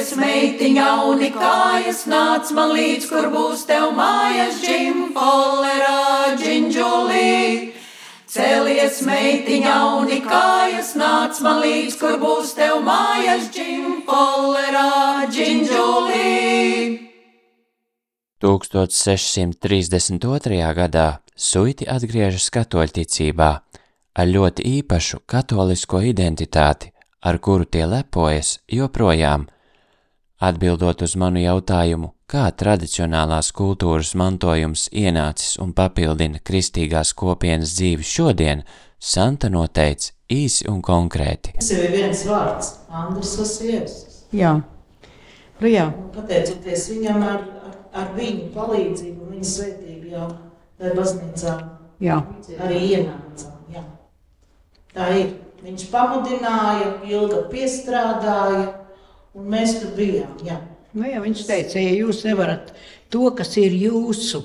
Cēlies, 0.05 0.21
meitiņa, 0.21 1.09
unikājas, 1.09 2.05
nāc 2.13 2.53
man 2.53 2.77
līdz, 2.77 3.09
kur 3.09 3.33
būs 3.33 3.65
tev 3.65 3.97
mājas, 3.97 4.61
džim, 4.61 5.17
folerā, 5.17 6.37
džinģulī. 6.37 7.73
Cēlies, 8.29 9.01
meitiņa, 9.09 9.97
unikājas, 10.03 10.93
nāc 11.01 11.41
man 11.41 11.65
līdz, 11.65 11.97
kur 11.97 12.21
būs 12.21 12.53
tev 12.59 12.85
mājas, 12.85 13.49
džim, 13.55 14.03
folerā, 14.05 15.25
džinģulī. 15.33 17.01
1632. 18.45 20.69
gadā 20.83 21.09
Suiti 21.33 21.89
atgriežas 21.89 22.53
katoļticībā 22.53 23.51
ar 24.21 24.27
ļoti 24.37 24.69
īpašu 24.83 25.25
katolisko 25.25 26.05
identitāti, 26.05 26.93
ar 27.25 27.41
kuru 27.41 27.65
tie 27.65 27.89
lepojas 27.89 28.61
joprojām. 28.69 29.49
Atbildot 30.45 31.01
uz 31.07 31.15
manu 31.17 31.41
jautājumu, 31.41 32.11
kā 32.29 32.43
tradicionālās 32.61 33.49
kultūras 33.57 34.11
mantojums 34.19 34.91
ienācis 34.93 35.55
un 35.63 35.71
papildina 35.73 36.43
kristīgās 36.45 37.15
kopienas 37.17 37.73
dzīvi 37.79 38.05
šodien, 38.05 38.65
Santa 39.01 39.49
noteica 39.53 40.13
īsi 40.33 40.67
un 40.69 40.83
konkrēti. 40.85 41.55
Tas 41.57 41.71
ir 41.73 41.87
viens 41.95 42.25
vārds, 42.29 42.75
Andris 42.93 43.33
Vasiljevs. 43.41 43.97
Jā, 44.37 44.53
nu 45.63 45.73
jā. 45.73 45.87
Pateicoties 46.13 46.91
viņam 46.93 47.25
ar, 47.25 47.41
ar, 47.71 47.81
ar 48.03 48.13
viņu 48.19 48.51
palīdzību, 48.53 49.31
viņa 49.33 49.51
svētību 49.55 50.13
jau 50.13 50.29
tajā 50.77 50.95
baznīcā 51.01 51.57
Jā. 52.05 52.21
arī 52.61 52.85
ienācām. 52.91 53.57
Jā. 53.73 53.89
Tā 54.93 55.09
ir. 55.23 55.35
Viņš 55.65 55.87
pamudināja, 55.89 56.91
ilgi 57.09 57.39
piestrādāja, 57.49 58.67
un 59.35 59.51
mēs 59.55 59.79
tur 59.81 59.95
bijām. 59.99 60.37
Jā. 60.47 60.61
Nu, 60.95 61.07
jā, 61.09 61.23
viņš 61.23 61.47
teica, 61.49 61.81
ja 61.83 61.95
jūs 61.97 62.23
nevarat 62.27 62.71
to, 63.11 63.27
kas 63.35 63.57
ir 63.59 63.75
jūsu, 63.75 64.45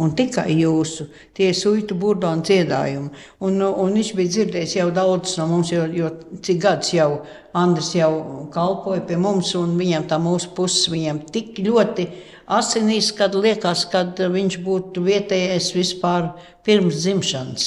un 0.00 0.12
tikai 0.16 0.52
jūsu, 0.54 1.08
tie 1.36 1.50
suitu 1.56 1.96
burdāna 1.98 2.44
dziedājumi. 2.46 3.10
Un, 3.44 3.58
un 3.58 3.96
viņš 3.98 4.12
bija 4.16 4.34
dzirdējis 4.36 4.76
jau 4.78 4.88
daudz 4.94 5.34
no 5.40 5.48
mums, 5.50 5.72
jo, 5.74 5.84
jo 5.90 6.12
cik 6.46 6.60
gads 6.62 6.92
jau 6.94 7.08
Andris 7.58 7.90
jau 7.98 8.12
kalpoja 8.54 9.02
pie 9.08 9.18
mums, 9.18 9.50
un 9.58 9.74
viņam 9.80 10.06
tā 10.12 10.20
mūsu 10.22 10.52
puses 10.54 10.86
viņam 10.92 11.24
tik 11.34 11.58
ļoti 11.66 12.06
asinīs, 12.50 13.10
kad 13.18 13.34
liekas, 13.34 13.84
kad 13.90 14.22
viņš 14.30 14.60
būtu 14.62 15.02
vietējais 15.06 15.72
vispār 15.74 16.30
pirms 16.66 17.02
dzimšanas. 17.02 17.66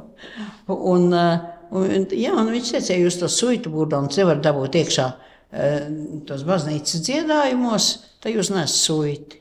un, 0.92 1.08
un, 1.16 2.06
jā, 2.12 2.36
un 2.36 2.52
viņš 2.52 2.76
teica, 2.76 2.92
ja 2.92 3.00
jūs 3.00 3.18
to 3.24 3.32
suitu 3.32 3.72
burdānu 3.72 4.12
nevarat 4.12 4.44
dabūt 4.44 4.80
iekšā 4.84 5.08
tos 5.50 6.42
baznīcas 6.46 7.02
dziedājumos, 7.06 7.90
tad 8.22 8.36
jūs 8.36 8.52
nesat 8.54 8.76
suiti. 8.76 9.40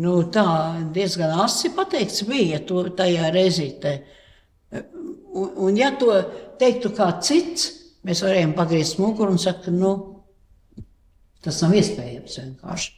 Nu, 0.00 0.18
tā 0.32 0.44
diezgan 0.92 1.38
asi 1.40 1.70
pateikts 1.72 2.26
bija 2.28 2.60
to, 2.68 2.82
tajā 2.96 3.30
reizītē. 3.32 3.94
Un, 5.36 5.48
un 5.68 5.78
ja 5.78 5.90
to 5.96 6.12
teiktu 6.60 6.92
kāds 6.96 7.30
cits, 7.30 7.70
mēs 8.04 8.20
varējām 8.24 8.52
pagriezt 8.56 9.00
muguru 9.00 9.32
un 9.32 9.40
teikt, 9.40 9.70
nu, 9.72 9.94
tas 11.44 11.62
nav 11.64 11.76
iespējams 11.76 12.38
vienkārši. 12.42 12.92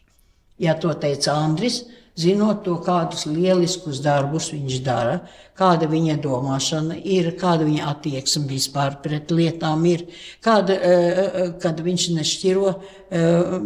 Ja 0.63 0.75
to 0.79 0.91
teica 0.99 1.37
Andris, 1.39 1.85
zinot 2.19 2.65
to, 2.67 2.77
kādus 2.83 3.27
lieliskus 3.31 4.01
darbus 4.03 4.51
viņš 4.53 4.79
dara, 4.87 5.19
kāda 5.59 5.89
viņa 5.91 6.19
domāšana 6.23 6.99
ir, 6.99 7.31
kāda 7.39 7.67
viņa 7.67 7.89
attieksme 7.93 8.45
vispār 8.51 8.99
pret 9.03 9.33
lietām 9.35 9.85
ir, 9.91 10.05
kāda, 10.45 10.75
eh, 10.75 11.41
kad 11.63 11.81
viņš 11.85 12.09
nešķiro 12.19 12.69
eh, 12.75 13.57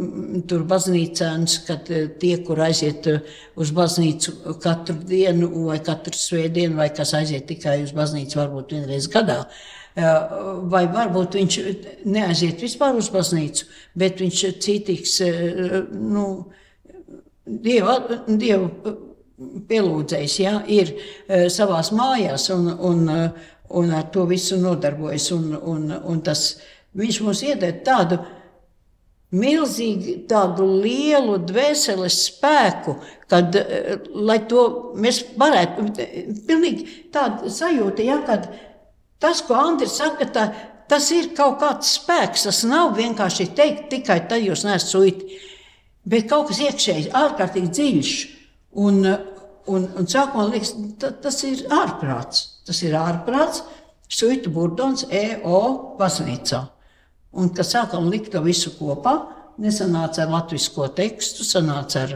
tur 0.48 0.64
baznīcēns, 0.68 1.58
kad 1.66 1.90
eh, 1.90 2.08
tie, 2.20 2.34
kur 2.46 2.60
aiziet 2.64 3.08
uz 3.56 3.74
baznīcu 3.76 4.56
katru 4.62 4.98
dienu 5.08 5.50
vai 5.68 5.78
katru 5.84 6.16
svētdienu, 6.16 6.78
vai 6.80 6.90
kas 6.94 7.14
aiziet 7.18 7.48
tikai 7.50 7.82
uz 7.86 7.94
baznīcu 7.96 8.40
varbūt 8.40 8.76
vienreiz 8.76 9.08
gadā, 9.12 9.44
vai 10.72 10.86
varbūt 10.88 11.34
viņš 11.36 11.56
neaiziet 12.08 12.62
vispār 12.64 12.96
uz 12.96 13.10
baznīcu, 13.12 13.66
bet 14.00 14.22
viņš 14.24 14.44
citīgs, 14.64 15.18
nu, 15.92 16.24
Dieva, 17.42 17.96
dievu 18.26 18.68
pielūdzējs 19.68 20.36
ja, 20.42 20.58
ir 20.70 20.92
savā 21.50 21.80
mājās 21.96 22.46
un, 22.54 22.68
un, 22.70 23.08
un 23.70 23.96
ar 23.96 24.06
to 24.14 24.26
visu 24.30 24.60
nodarbojas. 24.62 25.30
Un, 25.34 25.56
un, 25.58 25.90
un 25.90 26.22
tas, 26.22 26.60
viņš 26.98 27.20
mums 27.26 27.42
iedod 27.48 27.82
tādu 27.86 28.20
milzīgu, 29.32 30.18
tādu 30.28 30.66
lielu 30.84 31.38
dvēseles 31.48 32.18
spēku, 32.28 32.98
kad, 33.32 33.56
to 34.50 34.64
mēs 35.00 35.22
varētu, 35.40 35.86
pilnīgi 36.48 37.08
tāda 37.14 37.50
sajūta, 37.50 38.04
ja, 38.04 38.18
kad 38.28 38.50
tas, 39.22 39.40
ko 39.46 39.56
Andris 39.56 39.96
saka, 39.98 40.28
tā, 40.28 40.50
tas 40.90 41.08
ir 41.16 41.32
kaut 41.36 41.62
kāds 41.62 41.94
spēks, 41.96 42.44
tas 42.44 42.60
nav 42.68 42.92
vienkārši 42.98 43.48
teikt 43.56 43.88
tikai 43.94 44.20
tad 44.28 44.44
jūs 44.44 44.66
neesat 44.68 44.92
suiti 44.92 45.40
bet 46.08 46.28
kaut 46.30 46.50
kas 46.50 46.62
iekšēji 46.66 47.12
ārkārtīgi 47.16 47.72
dziļš. 47.78 48.14
Un, 48.82 49.04
un, 49.68 49.86
un 49.98 50.08
sākumā 50.08 50.48
liekas, 50.50 50.74
ta, 51.00 51.12
tas 51.24 51.42
ir 51.48 51.64
ārprāts. 51.72 52.46
Tas 52.66 52.82
ir 52.86 52.96
ārprāts, 52.98 53.64
Suita 54.12 54.50
Burdons, 54.52 55.06
EO 55.08 55.60
baznīcā. 55.96 56.60
Un, 57.32 57.48
kad 57.56 57.64
sākām 57.64 58.10
likt 58.12 58.34
to 58.34 58.42
visu 58.44 58.74
kopā, 58.76 59.14
nesanāca 59.62 60.24
ar 60.24 60.32
latviešu 60.32 60.88
tekstu, 60.96 61.46
sanāca 61.48 62.04
ar, 62.04 62.12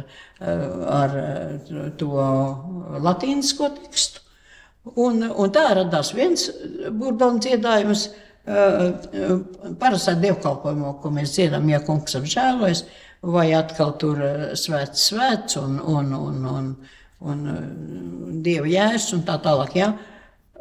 ar 0.98 1.16
to 1.96 2.26
latīnisko 3.04 3.70
tekstu. 3.78 4.22
Un, 5.02 5.24
un 5.24 5.50
tā 5.50 5.64
radās 5.74 6.12
viens 6.14 6.46
burbuļs 6.94 7.40
dziedājums, 7.42 8.04
parastā 9.80 10.14
dievkalpojumā, 10.22 10.92
ko 11.02 11.10
mēs 11.10 11.32
dziedam, 11.34 11.66
ja 11.72 11.80
kungs 11.82 12.14
apžēlojas 12.14 12.84
vai 13.26 13.50
atkal 13.56 13.94
tur 14.00 14.20
eh, 14.22 14.42
svēts, 14.58 15.08
svēts 15.10 15.58
un, 15.60 15.78
un, 15.80 16.12
un, 16.14 16.44
un, 16.50 16.68
un 17.26 17.46
eh, 17.52 17.64
dieva 18.44 18.70
jērs 18.70 19.10
un 19.16 19.24
tā 19.26 19.38
tālāk. 19.42 19.74
Ja? 19.78 19.90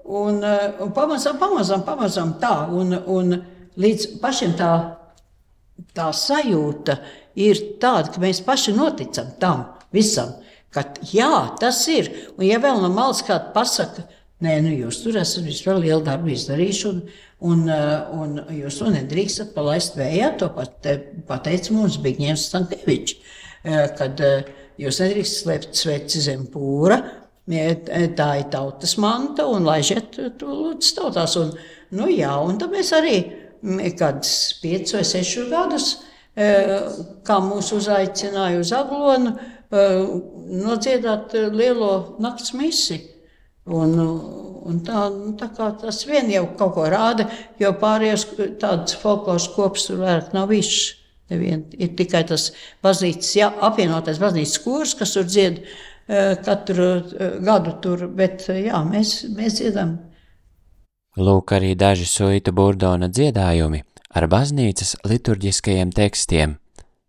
Un, 0.06 0.42
eh, 0.44 0.68
un 0.84 0.94
pamazām, 0.96 1.40
pamazām, 1.42 1.86
pamazām 1.88 2.36
tā, 2.42 2.56
un, 2.74 2.96
un 3.06 3.38
līdz 3.82 4.18
pašiem 4.24 4.56
tā, 4.60 4.72
tā 5.96 6.10
sajūta 6.16 7.00
ir 7.42 7.62
tāda, 7.82 8.14
ka 8.14 8.24
mēs 8.24 8.42
paši 8.46 8.76
noticam 8.76 9.34
tam 9.42 9.66
visam, 9.96 10.34
ka 10.74 10.88
jā, 11.12 11.32
tas 11.60 11.82
ir. 11.92 12.12
Un 12.38 12.48
ja 12.48 12.60
vēl 12.64 12.82
no 12.84 12.92
malas 12.94 13.24
kāds 13.26 13.54
pasaka, 13.56 14.08
nē, 14.46 14.60
nu 14.66 14.74
jūs 14.74 15.02
tur 15.04 15.18
esat 15.20 15.46
vispār 15.48 15.80
lielu 15.82 16.04
darbu 16.06 16.32
izdarījuši, 16.34 16.86
un, 16.92 17.02
un, 17.50 17.64
uh, 17.68 18.14
un 18.16 18.38
jūs 18.54 18.80
to 18.80 18.92
nedrīkstat 18.94 19.54
palaist 19.56 19.98
vējā, 20.00 20.32
to 20.40 20.52
pat, 20.56 20.90
pateica 21.28 21.76
mums 21.76 21.98
Bigņēvs 22.04 22.48
Stankevičs, 22.52 23.18
uh, 23.18 23.86
kad 23.98 24.22
uh, 24.24 24.50
jūs 24.82 25.02
nedrīkstat 25.04 25.42
slēpt 25.42 25.80
sveci 25.82 26.24
zem 26.28 26.46
pūra, 26.54 27.02
tā 27.46 28.30
ir 28.40 28.46
tautas 28.50 28.96
manta, 28.98 29.46
un 29.46 29.68
laižiet 29.68 30.16
to 30.40 30.50
lūdzu 30.50 30.96
tautās. 30.98 31.36
Un, 31.38 31.52
nu 31.94 32.10
jā, 32.10 32.32
un 32.42 32.58
tad 32.58 32.74
mēs 32.74 32.90
arī 32.98 33.20
kādus 34.00 34.56
piecus 34.64 34.96
vai 34.98 35.04
sešus 35.06 35.52
gadus, 35.52 35.90
kā 36.36 37.38
mūs 37.46 37.70
uzaicināja 37.78 38.64
uz 38.64 38.74
Aglonu, 38.74 39.36
nodziedāt 40.66 41.38
lielo 41.54 42.18
nakts 42.24 42.56
misi. 42.58 43.15
Un, 43.66 43.96
un 44.70 44.82
tā, 44.86 45.08
nu, 45.10 45.32
tā 45.40 45.50
kā 45.56 45.72
tas 45.82 46.04
vien 46.06 46.30
jau 46.30 46.44
kaut 46.58 46.76
ko 46.76 46.86
rāda, 46.92 47.26
jo 47.58 47.72
pārējos 47.82 48.28
tādas 48.62 48.94
folkloras 49.02 49.48
kopas 49.56 49.88
tur 49.90 50.04
vairāk 50.04 50.36
nav 50.38 50.52
viss. 50.54 50.94
Nevien, 51.34 51.64
ir 51.82 51.96
tikai 51.98 52.22
tas 52.30 52.52
baznīcas, 52.86 53.32
jā, 53.34 53.48
apvienotais 53.66 54.20
baznīcas 54.22 54.60
kurs, 54.62 54.94
kas 54.94 55.16
tur 55.16 55.26
dzied 55.26 55.64
katru 56.46 56.90
gadu 57.42 57.74
tur, 57.82 58.06
bet 58.14 58.46
jā, 58.54 58.84
mēs, 58.86 59.24
mēs 59.34 59.58
dziedam. 59.58 59.96
Lūk 61.18 61.56
arī 61.56 61.74
daži 61.80 62.06
suita 62.06 62.54
burdona 62.54 63.10
dziedājumi 63.10 63.82
ar 64.16 64.28
baznīcas 64.30 65.00
liturģiskajiem 65.08 65.96
tekstiem. 65.96 66.58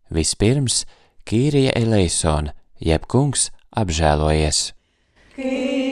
Vispirms 0.09 0.85
Kīrija 1.29 1.75
Eleisona, 1.77 2.55
jeb 2.81 3.05
kungs 3.11 3.51
apžēlojies. 3.77 4.71
Kyrie 5.37 5.86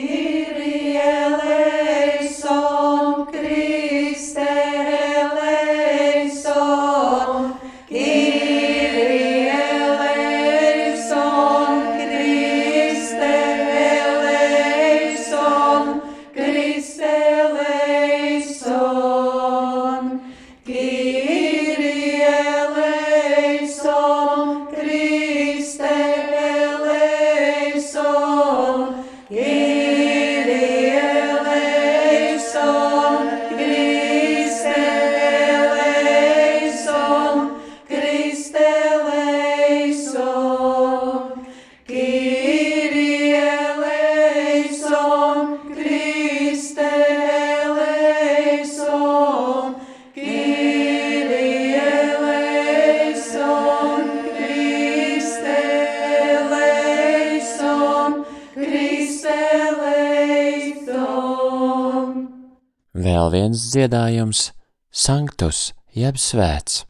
Viens 63.55 63.71
dziedājums- 63.71 64.39
Sanktus, 65.05 65.59
jeb 65.95 66.17
svēts. 66.19 66.81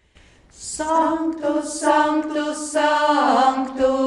Sanctus, 0.49 1.75
Sanctus, 1.79 2.71
Sanctus, 2.71 4.04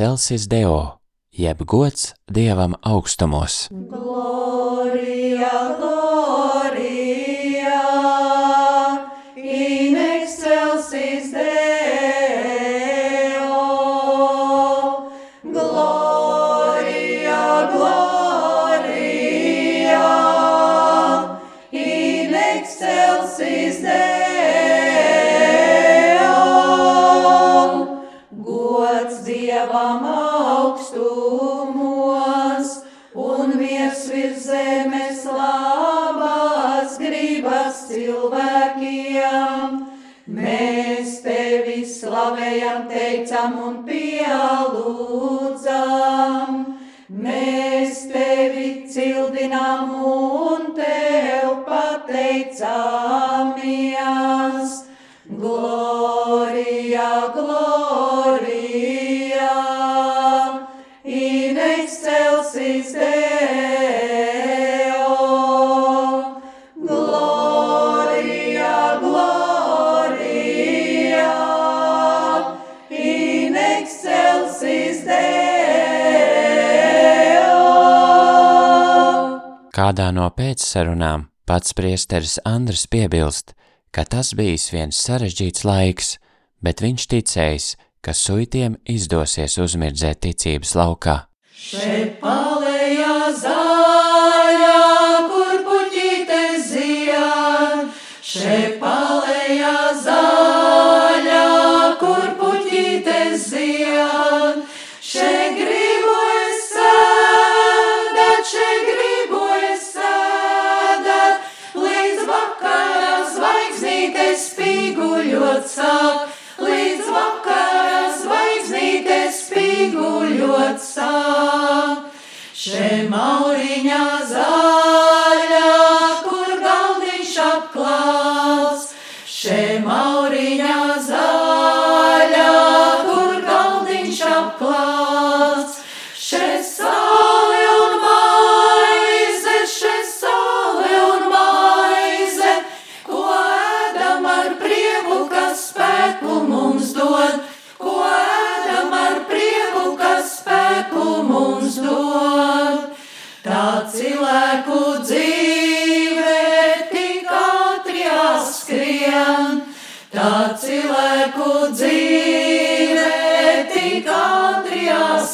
excelsis 0.00 0.48
Deo, 0.48 0.96
jeb 1.30 1.60
gods 1.66 2.14
Dievam 2.24 2.72
augstumos. 2.80 3.68
Kādā 79.90 80.12
no 80.14 80.22
pēcsarunām 80.30 81.24
pats 81.50 81.72
priesteris 81.74 82.36
Andris 82.46 82.84
piebilst, 82.86 83.56
ka 83.90 84.04
tas 84.06 84.28
bijis 84.38 84.68
viens 84.70 85.00
sarežģīts 85.02 85.64
laiks, 85.66 86.12
bet 86.62 86.78
viņš 86.84 87.06
ticējis, 87.10 87.66
ka 87.98 88.14
suitiem 88.14 88.76
izdosies 88.86 89.58
uzmirdzēt 89.58 90.20
ticības 90.28 90.76
laukā. 90.78 91.16
Šeit 91.50 92.20
palējā 92.22 93.16
zaļā, 93.40 94.78
kur 95.32 95.66
puķīte 95.66 96.40
zied, 96.70 97.90
šeit 98.22 98.69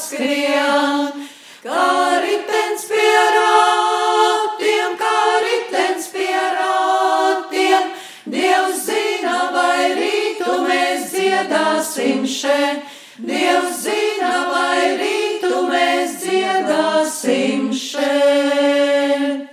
skrien, 0.07 1.27
kā 1.64 1.87
ritens 2.23 2.87
pie 2.90 3.14
rātiem, 3.37 4.95
kā 5.01 5.16
ritens 5.42 6.11
pie 6.14 6.42
rātiem. 6.59 7.90
Dievs 8.31 8.85
zina, 8.87 9.38
vai 9.55 9.95
rītu 9.99 10.61
mēs 10.66 11.11
dziedāsim 11.14 12.27
šeit. 12.27 12.87
Dievs 13.16 13.83
zina, 13.87 14.33
vai 14.53 14.95
rītu 15.01 15.62
mēs 15.71 16.19
dziedāsim 16.23 17.71
šeit. 17.75 19.47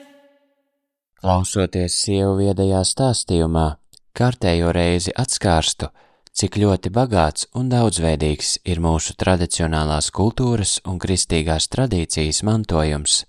Klausoties 1.23 1.95
sievu 2.03 2.35
viedajā 2.41 2.81
stāstījumā, 2.83 3.67
kārtējo 4.17 4.73
reizi 4.75 5.13
atskārstu, 5.15 5.87
cik 6.33 6.57
ļoti 6.57 6.89
bagāts 6.93 7.45
un 7.53 7.69
daudzveidīgs 7.69 8.55
ir 8.65 8.81
mūsu 8.81 9.13
tradicionālās 9.19 10.09
kultūras 10.11 10.79
un 10.89 10.97
kristīgās 10.99 11.69
tradīcijas 11.69 12.41
mantojums. 12.47 13.23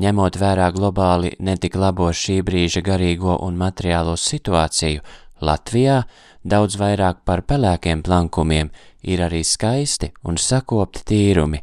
Ņemot 0.00 0.38
vērā 0.40 0.70
globāli 0.72 1.34
netik 1.38 1.76
labo 1.76 2.08
šī 2.16 2.38
brīža 2.46 2.80
garīgo 2.80 3.36
un 3.44 3.58
materiālo 3.60 4.16
situāciju, 4.16 5.02
Latvijā 5.42 6.04
daudz 6.46 6.78
vairāk 6.78 7.24
par 7.26 7.42
pelēkiem 7.42 8.02
plankumiem 8.06 8.70
ir 9.02 9.22
arī 9.26 9.42
skaisti 9.44 10.12
un 10.24 10.38
sakopti 10.38 11.02
tīrumi. 11.10 11.60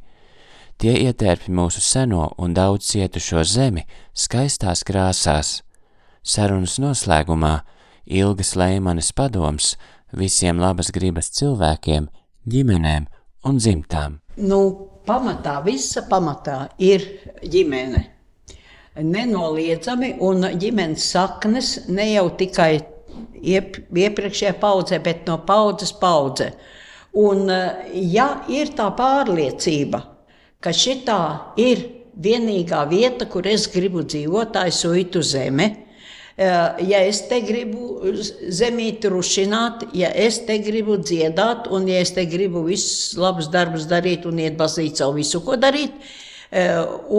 Tie 0.80 0.94
ietērpj 1.08 1.52
mūsu 1.52 1.82
seno 1.84 2.30
un 2.38 2.54
daudz 2.54 2.92
cietušo 2.92 3.44
zemi 3.44 3.86
skaistās 4.14 4.84
krāsās. 4.88 5.62
Sarunas 6.24 6.78
noslēgumā 6.80 7.62
ilgas 8.06 8.54
leimanes 8.60 9.12
padoms 9.16 9.74
visiem 10.12 10.60
labas 10.62 10.92
gribas 10.96 11.32
cilvēkiem, 11.38 12.08
ģimenēm 12.50 13.08
un 13.46 13.60
dzimtām. 13.60 14.20
Nu, 14.40 14.62
pamatā, 15.08 15.60
visa 15.66 16.06
pamatā 16.10 16.70
ir 16.78 17.06
ģimene. 17.44 18.06
Nenoliedzami, 19.00 20.16
un 20.26 20.44
ģimenes 20.60 21.06
saknes 21.14 21.76
ne 21.88 22.10
jau 22.14 22.26
tikai 22.40 22.74
iep, 23.40 23.78
iepriekšējā 23.96 24.56
paudzē, 24.60 25.00
bet 25.04 25.28
no 25.30 25.40
paudzes 25.48 25.94
paudzē. 25.96 26.52
Un, 27.20 27.48
ja 27.94 28.28
ir 28.52 28.74
tā 28.78 28.90
pārliecība, 28.98 30.02
ka 30.62 30.74
šī 30.76 31.00
ir 31.58 31.86
vienīgā 32.20 32.84
vieta, 32.90 33.26
kur 33.26 33.48
es 33.48 33.68
gribu 33.72 34.04
dzīvot, 34.04 34.52
tā 34.54 34.68
ir 34.68 34.76
suitu 34.76 35.24
zeme, 35.24 35.70
ja 36.40 37.02
es 37.04 37.22
te 37.28 37.42
gribu 37.44 38.14
zemīti 38.56 39.12
rušināt, 39.12 39.90
ja 39.98 40.10
es 40.16 40.40
te 40.48 40.56
gribu 40.64 40.96
dziedāt, 41.02 41.68
un 41.76 41.88
ja 41.92 42.00
es 42.00 42.14
te 42.16 42.24
gribu 42.30 42.64
visus 42.68 43.18
labus 43.20 43.50
darbus 43.52 43.90
darīt 43.92 44.28
un 44.30 44.40
iet 44.40 44.56
baznīcā 44.60 45.10
visu, 45.16 45.44
ko 45.44 45.60
darīt, 45.60 45.96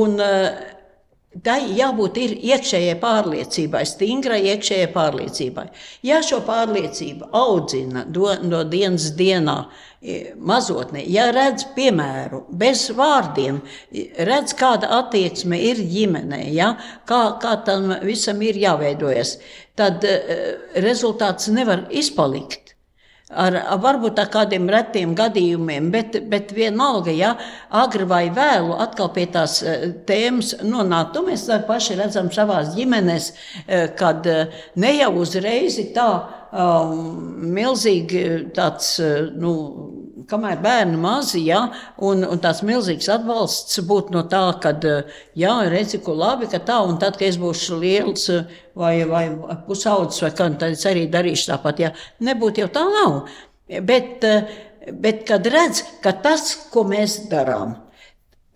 un 0.02 0.20
Tai 1.30 1.60
jābūt 1.78 2.16
ir 2.18 2.32
iekšējai 2.42 2.96
pārliecībai, 2.98 3.84
stingrai 3.86 4.40
iekšējai 4.50 4.88
pārliecībai. 4.90 5.68
Ja 6.02 6.18
šo 6.26 6.40
pārliecību 6.42 7.28
audzina 7.38 8.02
do, 8.02 8.32
no 8.42 8.64
dienas 8.66 9.12
dienā, 9.14 9.54
mazotnē, 10.40 11.02
ja 11.12 11.26
redz 11.34 11.66
piemēru, 11.76 12.46
bez 12.56 12.86
vārdiem, 12.96 13.60
redz, 14.24 14.54
kāda 14.56 14.88
attieksme 14.96 15.58
ir 15.60 15.82
ģimenē, 15.90 16.40
ja, 16.56 16.72
kā, 17.08 17.20
kā 17.42 17.58
tam 17.66 17.92
visam 18.06 18.40
ir 18.40 18.56
jāveidojas, 18.56 19.36
tad 19.76 20.04
rezultāts 20.80 21.52
nevar 21.52 21.84
izpalikt. 21.92 22.70
Ar, 23.30 23.54
varbūt 23.78 24.18
ar 24.18 24.26
kādiem 24.26 24.64
retiem 24.66 25.12
gadījumiem, 25.14 25.92
bet, 25.94 26.16
bet 26.32 26.50
vienalga, 26.50 27.12
ja 27.14 27.36
agri 27.70 28.02
vai 28.10 28.24
vēlu 28.34 28.74
atkal 28.82 29.12
pie 29.14 29.28
tās 29.30 29.60
eh, 29.62 29.84
tēmas 30.08 30.56
nonākt, 30.66 31.12
to 31.14 31.22
mēs 31.28 31.44
paši 31.68 32.00
redzam 32.00 32.32
savās 32.34 32.72
ģimenēs, 32.74 33.30
kad 34.00 34.26
ne 34.74 34.92
jau 34.96 35.12
uzreiz 35.22 35.78
tā 35.94 36.10
milzīgi 36.50 38.22
tāds, 38.56 38.96
nu, 39.38 39.52
kamēr 40.30 40.58
bērni 40.62 40.98
mazi, 40.98 41.44
ja, 41.46 41.60
un, 42.02 42.24
un 42.26 42.40
tāds 42.42 42.62
milzīgs 42.66 43.08
atbalsts 43.12 43.80
būtu 43.86 44.14
no 44.14 44.24
tā, 44.30 44.42
ka, 44.62 44.72
jā, 45.38 45.54
redzi, 45.70 46.00
ko 46.02 46.14
labi, 46.18 46.48
ka 46.50 46.58
tā, 46.58 46.80
un 46.86 46.98
tad, 46.98 47.18
kad 47.20 47.28
es 47.28 47.38
būšu 47.40 47.78
liels 47.82 48.26
vai, 48.74 49.04
vai 49.06 49.26
pusaudzis, 49.66 50.24
vai 50.26 50.32
kā, 50.34 50.48
tad 50.58 50.74
es 50.74 50.86
arī 50.90 51.06
darīšu 51.10 51.52
tāpat, 51.52 51.84
ja 51.86 51.92
nebūtu 52.20 52.64
jau 52.64 52.72
tā 52.74 52.86
nav. 52.90 53.20
Bet, 53.86 54.26
bet 54.90 55.22
kad 55.28 55.46
redz, 55.46 55.84
ka 56.02 56.16
tas, 56.24 56.56
ko 56.72 56.82
mēs 56.88 57.22
darām, 57.30 57.78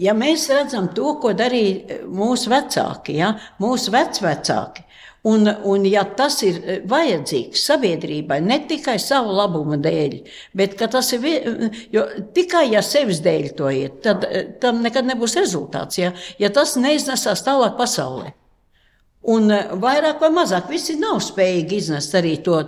Ja 0.02 0.10
mēs 0.10 0.48
redzam 0.50 0.88
to, 0.90 1.12
ko 1.22 1.30
darīja 1.38 2.00
mūsu 2.10 2.50
vecāki, 2.50 3.14
ja, 3.20 3.28
mūsu 3.62 3.92
vecvecāki, 3.94 4.82
Un, 5.24 5.48
un 5.64 5.84
ja 5.88 6.02
tas 6.18 6.36
ir 6.44 6.58
eh, 6.60 6.80
vajadzīgs 6.88 7.62
sabiedrībai 7.70 8.42
ne 8.44 8.58
tikai 8.68 8.98
savu 9.00 9.32
labumu 9.32 9.78
dēļ, 9.80 10.18
bet 10.52 10.76
tas 10.92 11.12
ir 11.16 11.24
tikai 12.36 12.66
ja 12.74 12.82
sevis 12.84 13.22
dēļ 13.24 13.50
to 13.56 13.72
iet, 13.72 14.02
tad 14.04 14.28
eh, 14.28 14.50
tam 14.60 14.82
nekad 14.84 15.08
nebūs 15.08 15.38
rezultāts. 15.40 16.02
Ja, 16.02 16.12
ja 16.38 16.52
tas 16.52 16.76
neiznesās 16.76 17.40
tālāk 17.46 17.78
pasaulē. 17.80 18.34
Un 19.24 19.48
eh, 19.48 19.70
vairāk 19.80 20.20
vai 20.20 20.28
mazāk 20.36 20.68
visi 20.68 20.98
nav 21.00 21.22
spējīgi 21.24 21.78
iznest 21.80 22.14
arī 22.18 22.34
to, 22.44 22.58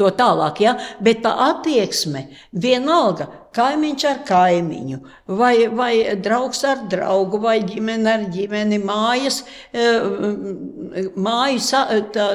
to 0.00 0.08
tālāk, 0.16 0.62
ja? 0.64 0.72
bet 1.04 1.20
tā 1.26 1.34
attieksme 1.50 2.30
vienalga 2.56 3.28
kaimiņš 3.56 4.04
ar 4.10 4.20
kaimiņu, 4.28 4.98
vai, 5.38 5.54
vai 5.72 5.92
draugs 6.22 6.62
ar 6.68 6.84
draugu, 6.90 7.40
vai 7.42 7.56
ģimene 7.64 8.12
ar 8.12 8.26
ģimeni, 8.32 8.78
mājas, 8.84 9.42
eh, 9.72 11.06
māju 11.16 11.62
sa, 11.64 11.82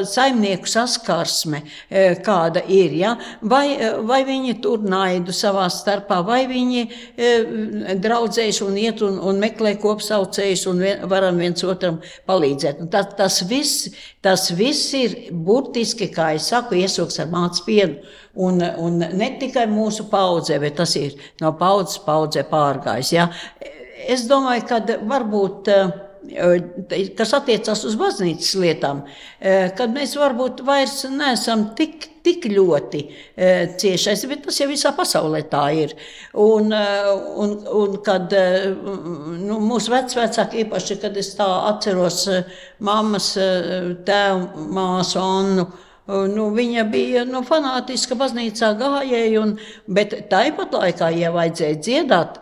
saimnieku 0.09 0.69
saskarsme, 0.69 1.61
eh, 1.89 2.15
kāda 2.25 2.63
ir. 2.67 2.95
Ja? 2.97 3.15
Vai, 3.41 3.77
vai 4.01 4.23
viņi 4.27 4.57
tur 4.61 4.79
naidu 4.83 5.31
savā 5.35 5.67
starpā, 5.71 6.21
vai 6.25 6.45
viņi 6.49 6.83
draudzējas 8.01 8.61
un 8.65 8.77
iet 8.77 9.01
un, 9.05 9.19
un 9.19 9.39
meklē 9.41 9.75
kopsaucējus 9.81 10.65
un 10.71 10.83
vien, 10.85 11.05
varam 11.09 11.37
viens 11.41 11.63
otram 11.63 11.99
palīdzēt. 12.27 12.81
Un 12.81 12.91
tas, 12.91 13.13
tas, 13.17 13.41
viss, 13.49 13.89
tas 14.21 14.51
viss 14.53 14.93
ir 14.97 15.15
burtiski, 15.31 16.09
kā 16.13 16.31
es 16.37 16.49
saku, 16.51 16.77
iesoks 16.77 17.19
ar 17.21 17.31
mācu 17.31 17.65
pienu. 17.65 18.17
Un, 18.35 18.61
un 18.79 19.01
ne 19.01 19.29
tikai 19.41 19.65
mūsu 19.67 20.05
paudzē, 20.11 20.59
bet 20.61 20.77
tas 20.79 20.93
ir 20.95 21.17
no 21.41 21.51
paudzes 21.59 21.99
paudzē 22.05 22.45
pārgājis. 22.47 23.11
Ja? 23.17 23.27
Es 24.07 24.27
domāju, 24.29 24.67
ka 24.69 24.79
varbūt 25.09 25.71
eh, 25.73 25.91
kas 27.17 27.33
attiecas 27.33 27.83
uz 27.87 27.97
baznīcas 27.99 28.53
lietām, 28.61 29.03
kad 29.77 29.93
mēs 29.93 30.15
varbūt 30.19 30.61
vairs 30.65 31.03
neesam 31.09 31.71
tik, 31.77 32.07
tik 32.25 32.45
ļoti 32.51 33.01
ciešais, 33.81 34.25
bet 34.29 34.43
tas 34.45 34.59
jau 34.61 34.69
visā 34.69 34.93
pasaulē 34.97 35.41
tā 35.49 35.63
ir. 35.81 35.95
Un, 36.37 36.69
un, 36.71 37.55
un 37.81 37.95
kad 38.05 38.33
nu, 38.33 39.61
mūsu 39.65 39.95
vecvecāki, 39.95 40.65
īpaši, 40.65 40.99
kad 41.01 41.17
es 41.17 41.33
tā 41.39 41.47
atceros 41.71 42.27
mammas 42.79 43.33
tēvu 44.05 44.67
māsu 44.77 45.21
Annu, 45.21 45.71
Nu, 46.11 46.49
viņa 46.51 46.83
bija 46.91 47.21
nu, 47.29 47.43
fanātiska 47.45 48.17
baznīcā 48.19 48.71
gājēja, 48.79 49.41
un, 49.45 49.53
bet 49.87 50.15
tāpat 50.31 50.73
laikā, 50.75 51.11
ja 51.15 51.29
vajadzēja 51.31 51.77
dziedāt 51.77 52.39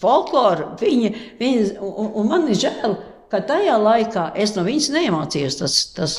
folkloru, 0.00 0.70
viņa, 0.80 1.10
viņa, 1.40 1.64
un, 1.84 2.12
un 2.16 2.30
man 2.30 2.46
ir 2.48 2.60
žēl, 2.62 2.94
ka 3.30 3.40
tajā 3.46 3.76
laikā 3.80 4.30
es 4.34 4.56
no 4.56 4.66
viņas 4.66 4.90
neiemācījos 4.96 5.62
tas. 5.62 5.78
tas 5.96 6.18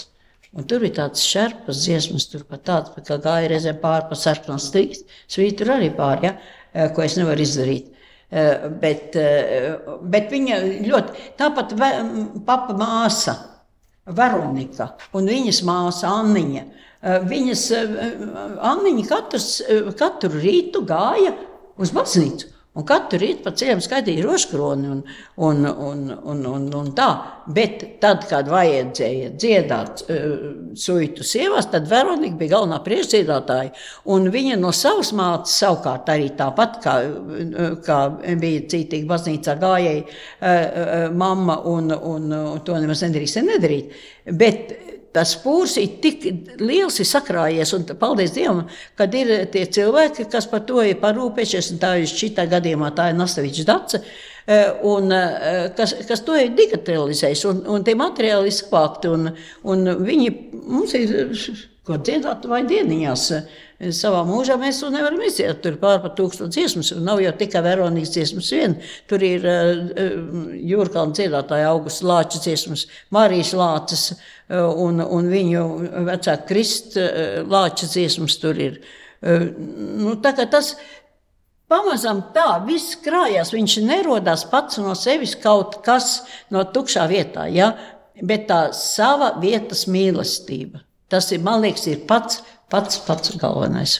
Un 0.51 0.65
tur 0.67 0.81
bija 0.83 0.97
tāds 0.97 1.23
šerpas 1.23 1.85
dziesmas, 1.85 2.25
tur 2.27 2.41
pat 2.43 2.65
tāds, 2.67 2.91
kā 3.07 3.15
gāja 3.23 3.47
reizē 3.53 3.71
pāri 3.79 4.09
pa 4.09 4.17
sarkanu 4.19 4.59
svītu, 4.59 5.53
tur 5.61 5.71
arī 5.77 5.87
pāri, 5.95 6.27
ja, 6.27 6.33
eh, 6.73 6.89
ko 6.91 7.05
es 7.05 7.15
nevaru 7.15 7.39
izdarīt. 7.39 7.87
Eh, 8.31 8.67
bet, 8.81 9.15
eh, 9.15 9.77
bet 10.03 10.27
viņa 10.31 10.59
ļoti, 10.83 11.23
tāpat 11.39 11.75
papa 12.45 12.75
māsa, 12.75 13.37
Veronika 14.05 14.89
un 15.13 15.27
viņas 15.27 15.61
māsa 15.63 16.09
Anniņa. 16.09 16.63
Viņas, 17.01 17.61
Anniņa 18.59 19.07
katrs, 19.07 19.61
katru 19.95 20.41
rītu 20.41 20.83
gāja 20.85 21.35
uz 21.77 21.91
baznīcu. 21.91 22.50
Un 22.71 22.85
katru 22.87 23.17
rītu 23.19 23.43
pa 23.43 23.51
ceļam 23.51 23.81
skaitīja 23.83 24.23
rožkroni 24.23 24.87
un, 24.87 24.99
un, 25.43 25.65
un, 25.67 26.03
un, 26.31 26.43
un, 26.47 26.67
un 26.79 26.91
tā. 26.95 27.07
Bet 27.51 27.81
tad, 27.99 28.23
kad 28.29 28.47
vajadzēja 28.47 29.33
dziedāt 29.35 30.03
uh, 30.05 30.45
suitu 30.79 31.25
sievās, 31.27 31.67
tad 31.73 31.89
Veronika 31.91 32.39
bija 32.39 32.53
galvenā 32.53 32.79
priekšdziedātāja. 32.85 33.73
Un 34.15 34.29
viņa 34.31 34.55
no 34.61 34.71
savas 34.71 35.11
mātes 35.19 35.57
savukārt 35.59 36.13
arī 36.13 36.29
tāpat, 36.39 36.79
kā, 36.85 36.95
kā 37.83 37.99
bija 38.39 38.63
cītīgi 38.71 39.09
baznīcā 39.09 39.57
gājēji 39.59 40.05
uh, 40.05 40.15
uh, 40.47 40.95
mamma 41.11 41.59
un, 41.67 41.91
un, 41.91 42.31
un 42.39 42.63
to 42.63 42.79
nemaz 42.79 43.03
nedrīkst 43.03 43.43
nedarīt. 43.51 43.99
Bet 44.31 44.71
tas 45.15 45.33
pūrs 45.43 45.77
ir 45.81 45.97
tik 46.03 46.25
liels, 46.61 46.99
ir 47.01 47.07
sakrājies. 47.09 47.73
Un 47.77 47.85
paldies 47.99 48.33
Dievam, 48.35 48.65
kad 48.99 49.13
ir 49.17 49.33
tie 49.53 49.65
cilvēki, 49.77 50.27
kas 50.31 50.49
par 50.51 50.65
to 50.67 50.83
ir 50.85 50.99
parūpējušies. 51.01 51.73
Tā 51.81 51.95
ir 52.01 52.11
šitā 52.11 52.47
gadījumā 52.51 52.93
tā 52.97 53.11
ir 53.11 53.17
Nastavičs 53.19 53.67
Dace. 53.67 54.03
E, 54.47 54.61
un, 54.89 55.11
e, 55.13 55.57
kas, 55.77 55.93
kas 56.09 56.23
to 56.25 56.35
ir 56.39 56.55
digitalizējis, 56.57 57.43
un, 57.51 57.59
un 57.75 57.83
tie 57.85 57.93
materiāli 57.97 58.49
ir 58.49 58.57
savākti, 58.57 59.11
un, 59.13 59.29
un 59.69 59.91
viņi 60.01 60.31
mums 60.65 60.95
ir, 60.97 61.13
ko 61.87 61.97
dziedāt 61.97 62.45
vai 62.49 62.61
dieniņās, 62.69 63.23
savā 63.97 64.21
mūžā 64.27 64.57
mēs 64.61 64.81
to 64.83 64.91
nevaram 64.93 65.21
izdziedāt. 65.25 65.63
Tur 65.63 65.73
ir 65.73 65.79
pār 65.81 65.97
par 66.03 66.13
tūkstošu 66.17 66.53
dziesmas, 66.53 66.91
un 66.93 67.03
nav 67.07 67.21
jau 67.23 67.31
tikai 67.39 67.63
Veronijas 67.65 68.13
dziesmas 68.13 68.51
vien. 68.53 68.75
Tur 69.09 69.25
ir 69.25 69.47
uh, 69.49 70.51
Jūrkalna 70.71 71.17
dziedātāja 71.17 71.71
augusta 71.71 72.05
lāča 72.11 72.41
dziesmas, 72.43 72.85
Marijas 73.13 73.55
lācis 73.57 74.07
un, 74.51 75.01
un 75.01 75.29
viņu 75.31 75.65
vecāka 76.11 76.45
Krista 76.51 77.07
lāča 77.49 77.89
dziesmas 77.89 78.37
tur 78.41 78.61
ir. 78.61 78.81
Uh, 79.21 79.49
nu, 80.01 80.13
tas 80.21 80.75
pamazām 81.71 82.27
tā 82.35 82.59
viss 82.67 82.99
krājās. 83.01 83.55
Viņš 83.55 83.79
nerodās 83.87 84.45
pats 84.53 84.77
no 84.83 84.93
sevis 84.97 85.33
kaut 85.39 85.79
kas 85.85 86.19
no 86.53 86.61
tukšā 86.67 87.07
vietā, 87.09 87.47
ja? 87.49 87.73
bet 88.21 88.45
tā 88.51 88.67
sava 88.75 89.31
vietas 89.41 89.87
mīlestība. 89.89 90.83
Tas 91.11 91.27
ir, 91.35 91.43
man 91.43 91.59
liekas, 91.61 91.89
ir 91.91 92.05
pats 92.07 92.39
Pats 92.71 93.01
pats 93.03 93.33
galvenais. 93.35 93.97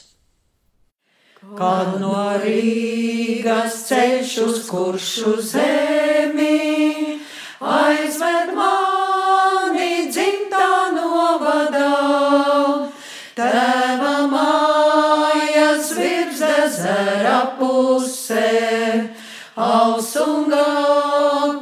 Kad 1.57 1.97
no 1.99 2.14
Rīgas 2.39 3.82
ceļš 3.89 4.36
uz 4.45 4.62
kuršu 4.70 5.34
zemi 5.43 7.18
aizved 7.59 8.53
mani 8.55 10.07
dzimtā 10.07 10.70
novadā, 10.95 11.89
tēva 13.36 14.14
mājas 14.32 15.91
virs 15.99 16.39
ezera 16.47 17.41
pusē, 17.59 18.47
ausungā, 19.59 20.70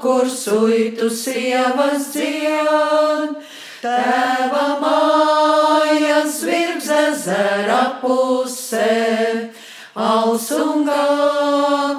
kur 0.06 0.30
suitu 0.30 1.10
sievas 1.10 2.12
dzied, 2.14 3.34
tēva 3.80 4.65
mājas 4.82 6.41
virs 6.47 6.89
ezera 6.91 7.82
pusē, 8.01 9.49
Alsungā, 9.99 11.05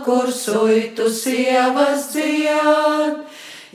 kur 0.05 0.31
suitu 0.33 1.09
sievas 1.13 2.09
dzied, 2.15 3.19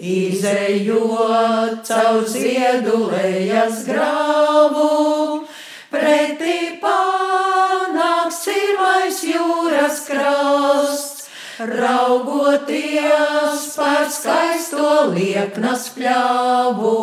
izējot 0.02 1.84
caur 1.88 2.24
ziedulējas 2.30 3.84
grāvu, 3.90 5.46
pretī 5.94 6.58
panāks 6.82 8.42
sirmais 8.48 9.22
jūras 9.30 10.02
krasts, 10.10 11.30
raugoties 11.70 13.70
par 13.78 14.10
skaisto 14.12 14.90
lieknas 15.14 15.88
pļāvu 15.96 16.98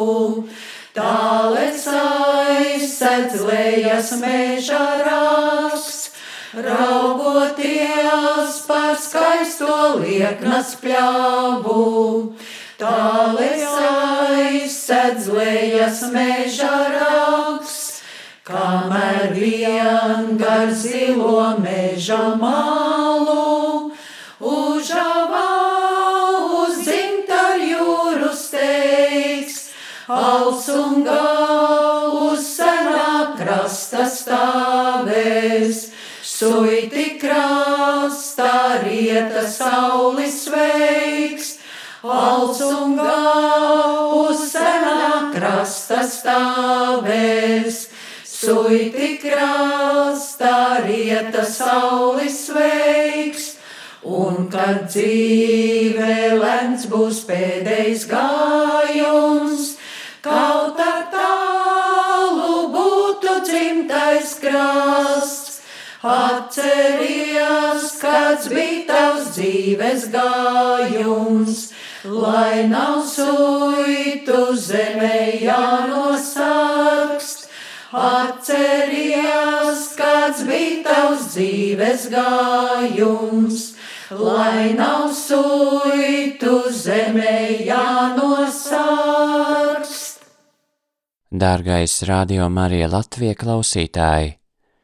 Tālēs 0.92 1.86
aizsedz 1.88 3.38
lejas 3.48 4.10
meža 4.20 4.80
raksts, 5.00 6.10
raugoties 6.52 8.58
par 8.68 8.98
skaisto 9.00 9.78
lieknas 10.02 10.74
pļāvu. 10.82 11.86
Tālēs 12.82 13.64
aizsedz 13.86 15.30
lejas 15.32 16.04
meža 16.12 16.74
raksts, 16.98 18.02
kamēr 18.44 19.32
vien 19.32 20.36
gar 20.36 20.76
zilo 20.76 21.54
meža 21.64 22.20
malu 22.36 23.51
stāvēs, 35.32 35.90
suiti 36.22 37.18
krasta 37.20 38.80
rieta 38.82 39.46
saulis 39.48 40.44
sveiks. 40.46 41.58
Alsungā 42.02 43.14
uz 44.18 44.50
senā 44.50 45.30
krasta 45.32 46.02
stāvēs, 46.02 47.88
suiti 48.26 49.18
krasta 49.22 50.82
rieta 50.84 51.44
saulis 51.44 52.48
sveiks. 52.48 53.52
Un 54.02 54.48
kad 54.50 54.88
dzīvē 54.90 56.34
lēns 56.40 56.88
būs 56.90 57.22
pēdējais 57.28 58.08
gājums, 58.10 59.76
kaut 60.26 60.82
ar 60.82 61.06
būtu 61.12 61.41
dzimtais 63.82 64.38
krasts. 64.40 65.60
Atceries, 66.02 67.84
kāds 68.02 68.48
bija 68.50 68.82
tavs 68.88 69.28
dzīves 69.36 70.08
gājums, 70.10 71.70
lai 72.04 72.66
nav 72.66 73.04
suitu 73.06 74.50
zemē 74.58 75.38
jānosakst. 75.44 77.46
Atceries, 77.94 79.94
kāds 79.94 80.42
bija 80.42 80.82
tavs 80.88 81.30
dzīves 81.36 82.10
gājums, 82.10 83.76
lai 84.10 84.74
nav 84.74 85.06
suitu 85.14 86.64
zemē 86.66 87.62
jānosakst. 87.62 89.31
Dārgais 91.32 92.02
Radio 92.04 92.44
Marija 92.52 92.90
Latvija 92.92 93.32
klausītāji, 93.40 94.34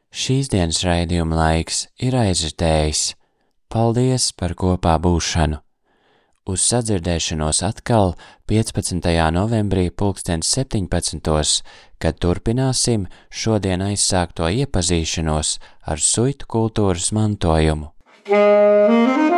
šīs 0.09 0.49
dienas 0.49 0.79
raidījuma 0.81 1.37
laiks 1.37 1.83
ir 2.01 2.17
aizritējis. 2.17 3.03
Paldies 3.69 4.31
par 4.33 4.55
kopā 4.57 4.95
būšanu! 4.97 5.61
Uz 6.49 6.65
sadzirdēšanos 6.71 7.61
atkal 7.69 8.15
15. 8.49 9.13
novembrī 9.37 9.91
2017. 9.93 11.63
kad 12.01 12.17
turpināsim 12.17 13.05
šodien 13.29 13.85
aizsākto 13.85 14.49
iepazīšanos 14.49 15.59
ar 15.85 16.01
suitu 16.01 16.49
kultūras 16.49 17.13
mantojumu. 17.13 17.93
Música 18.29 19.38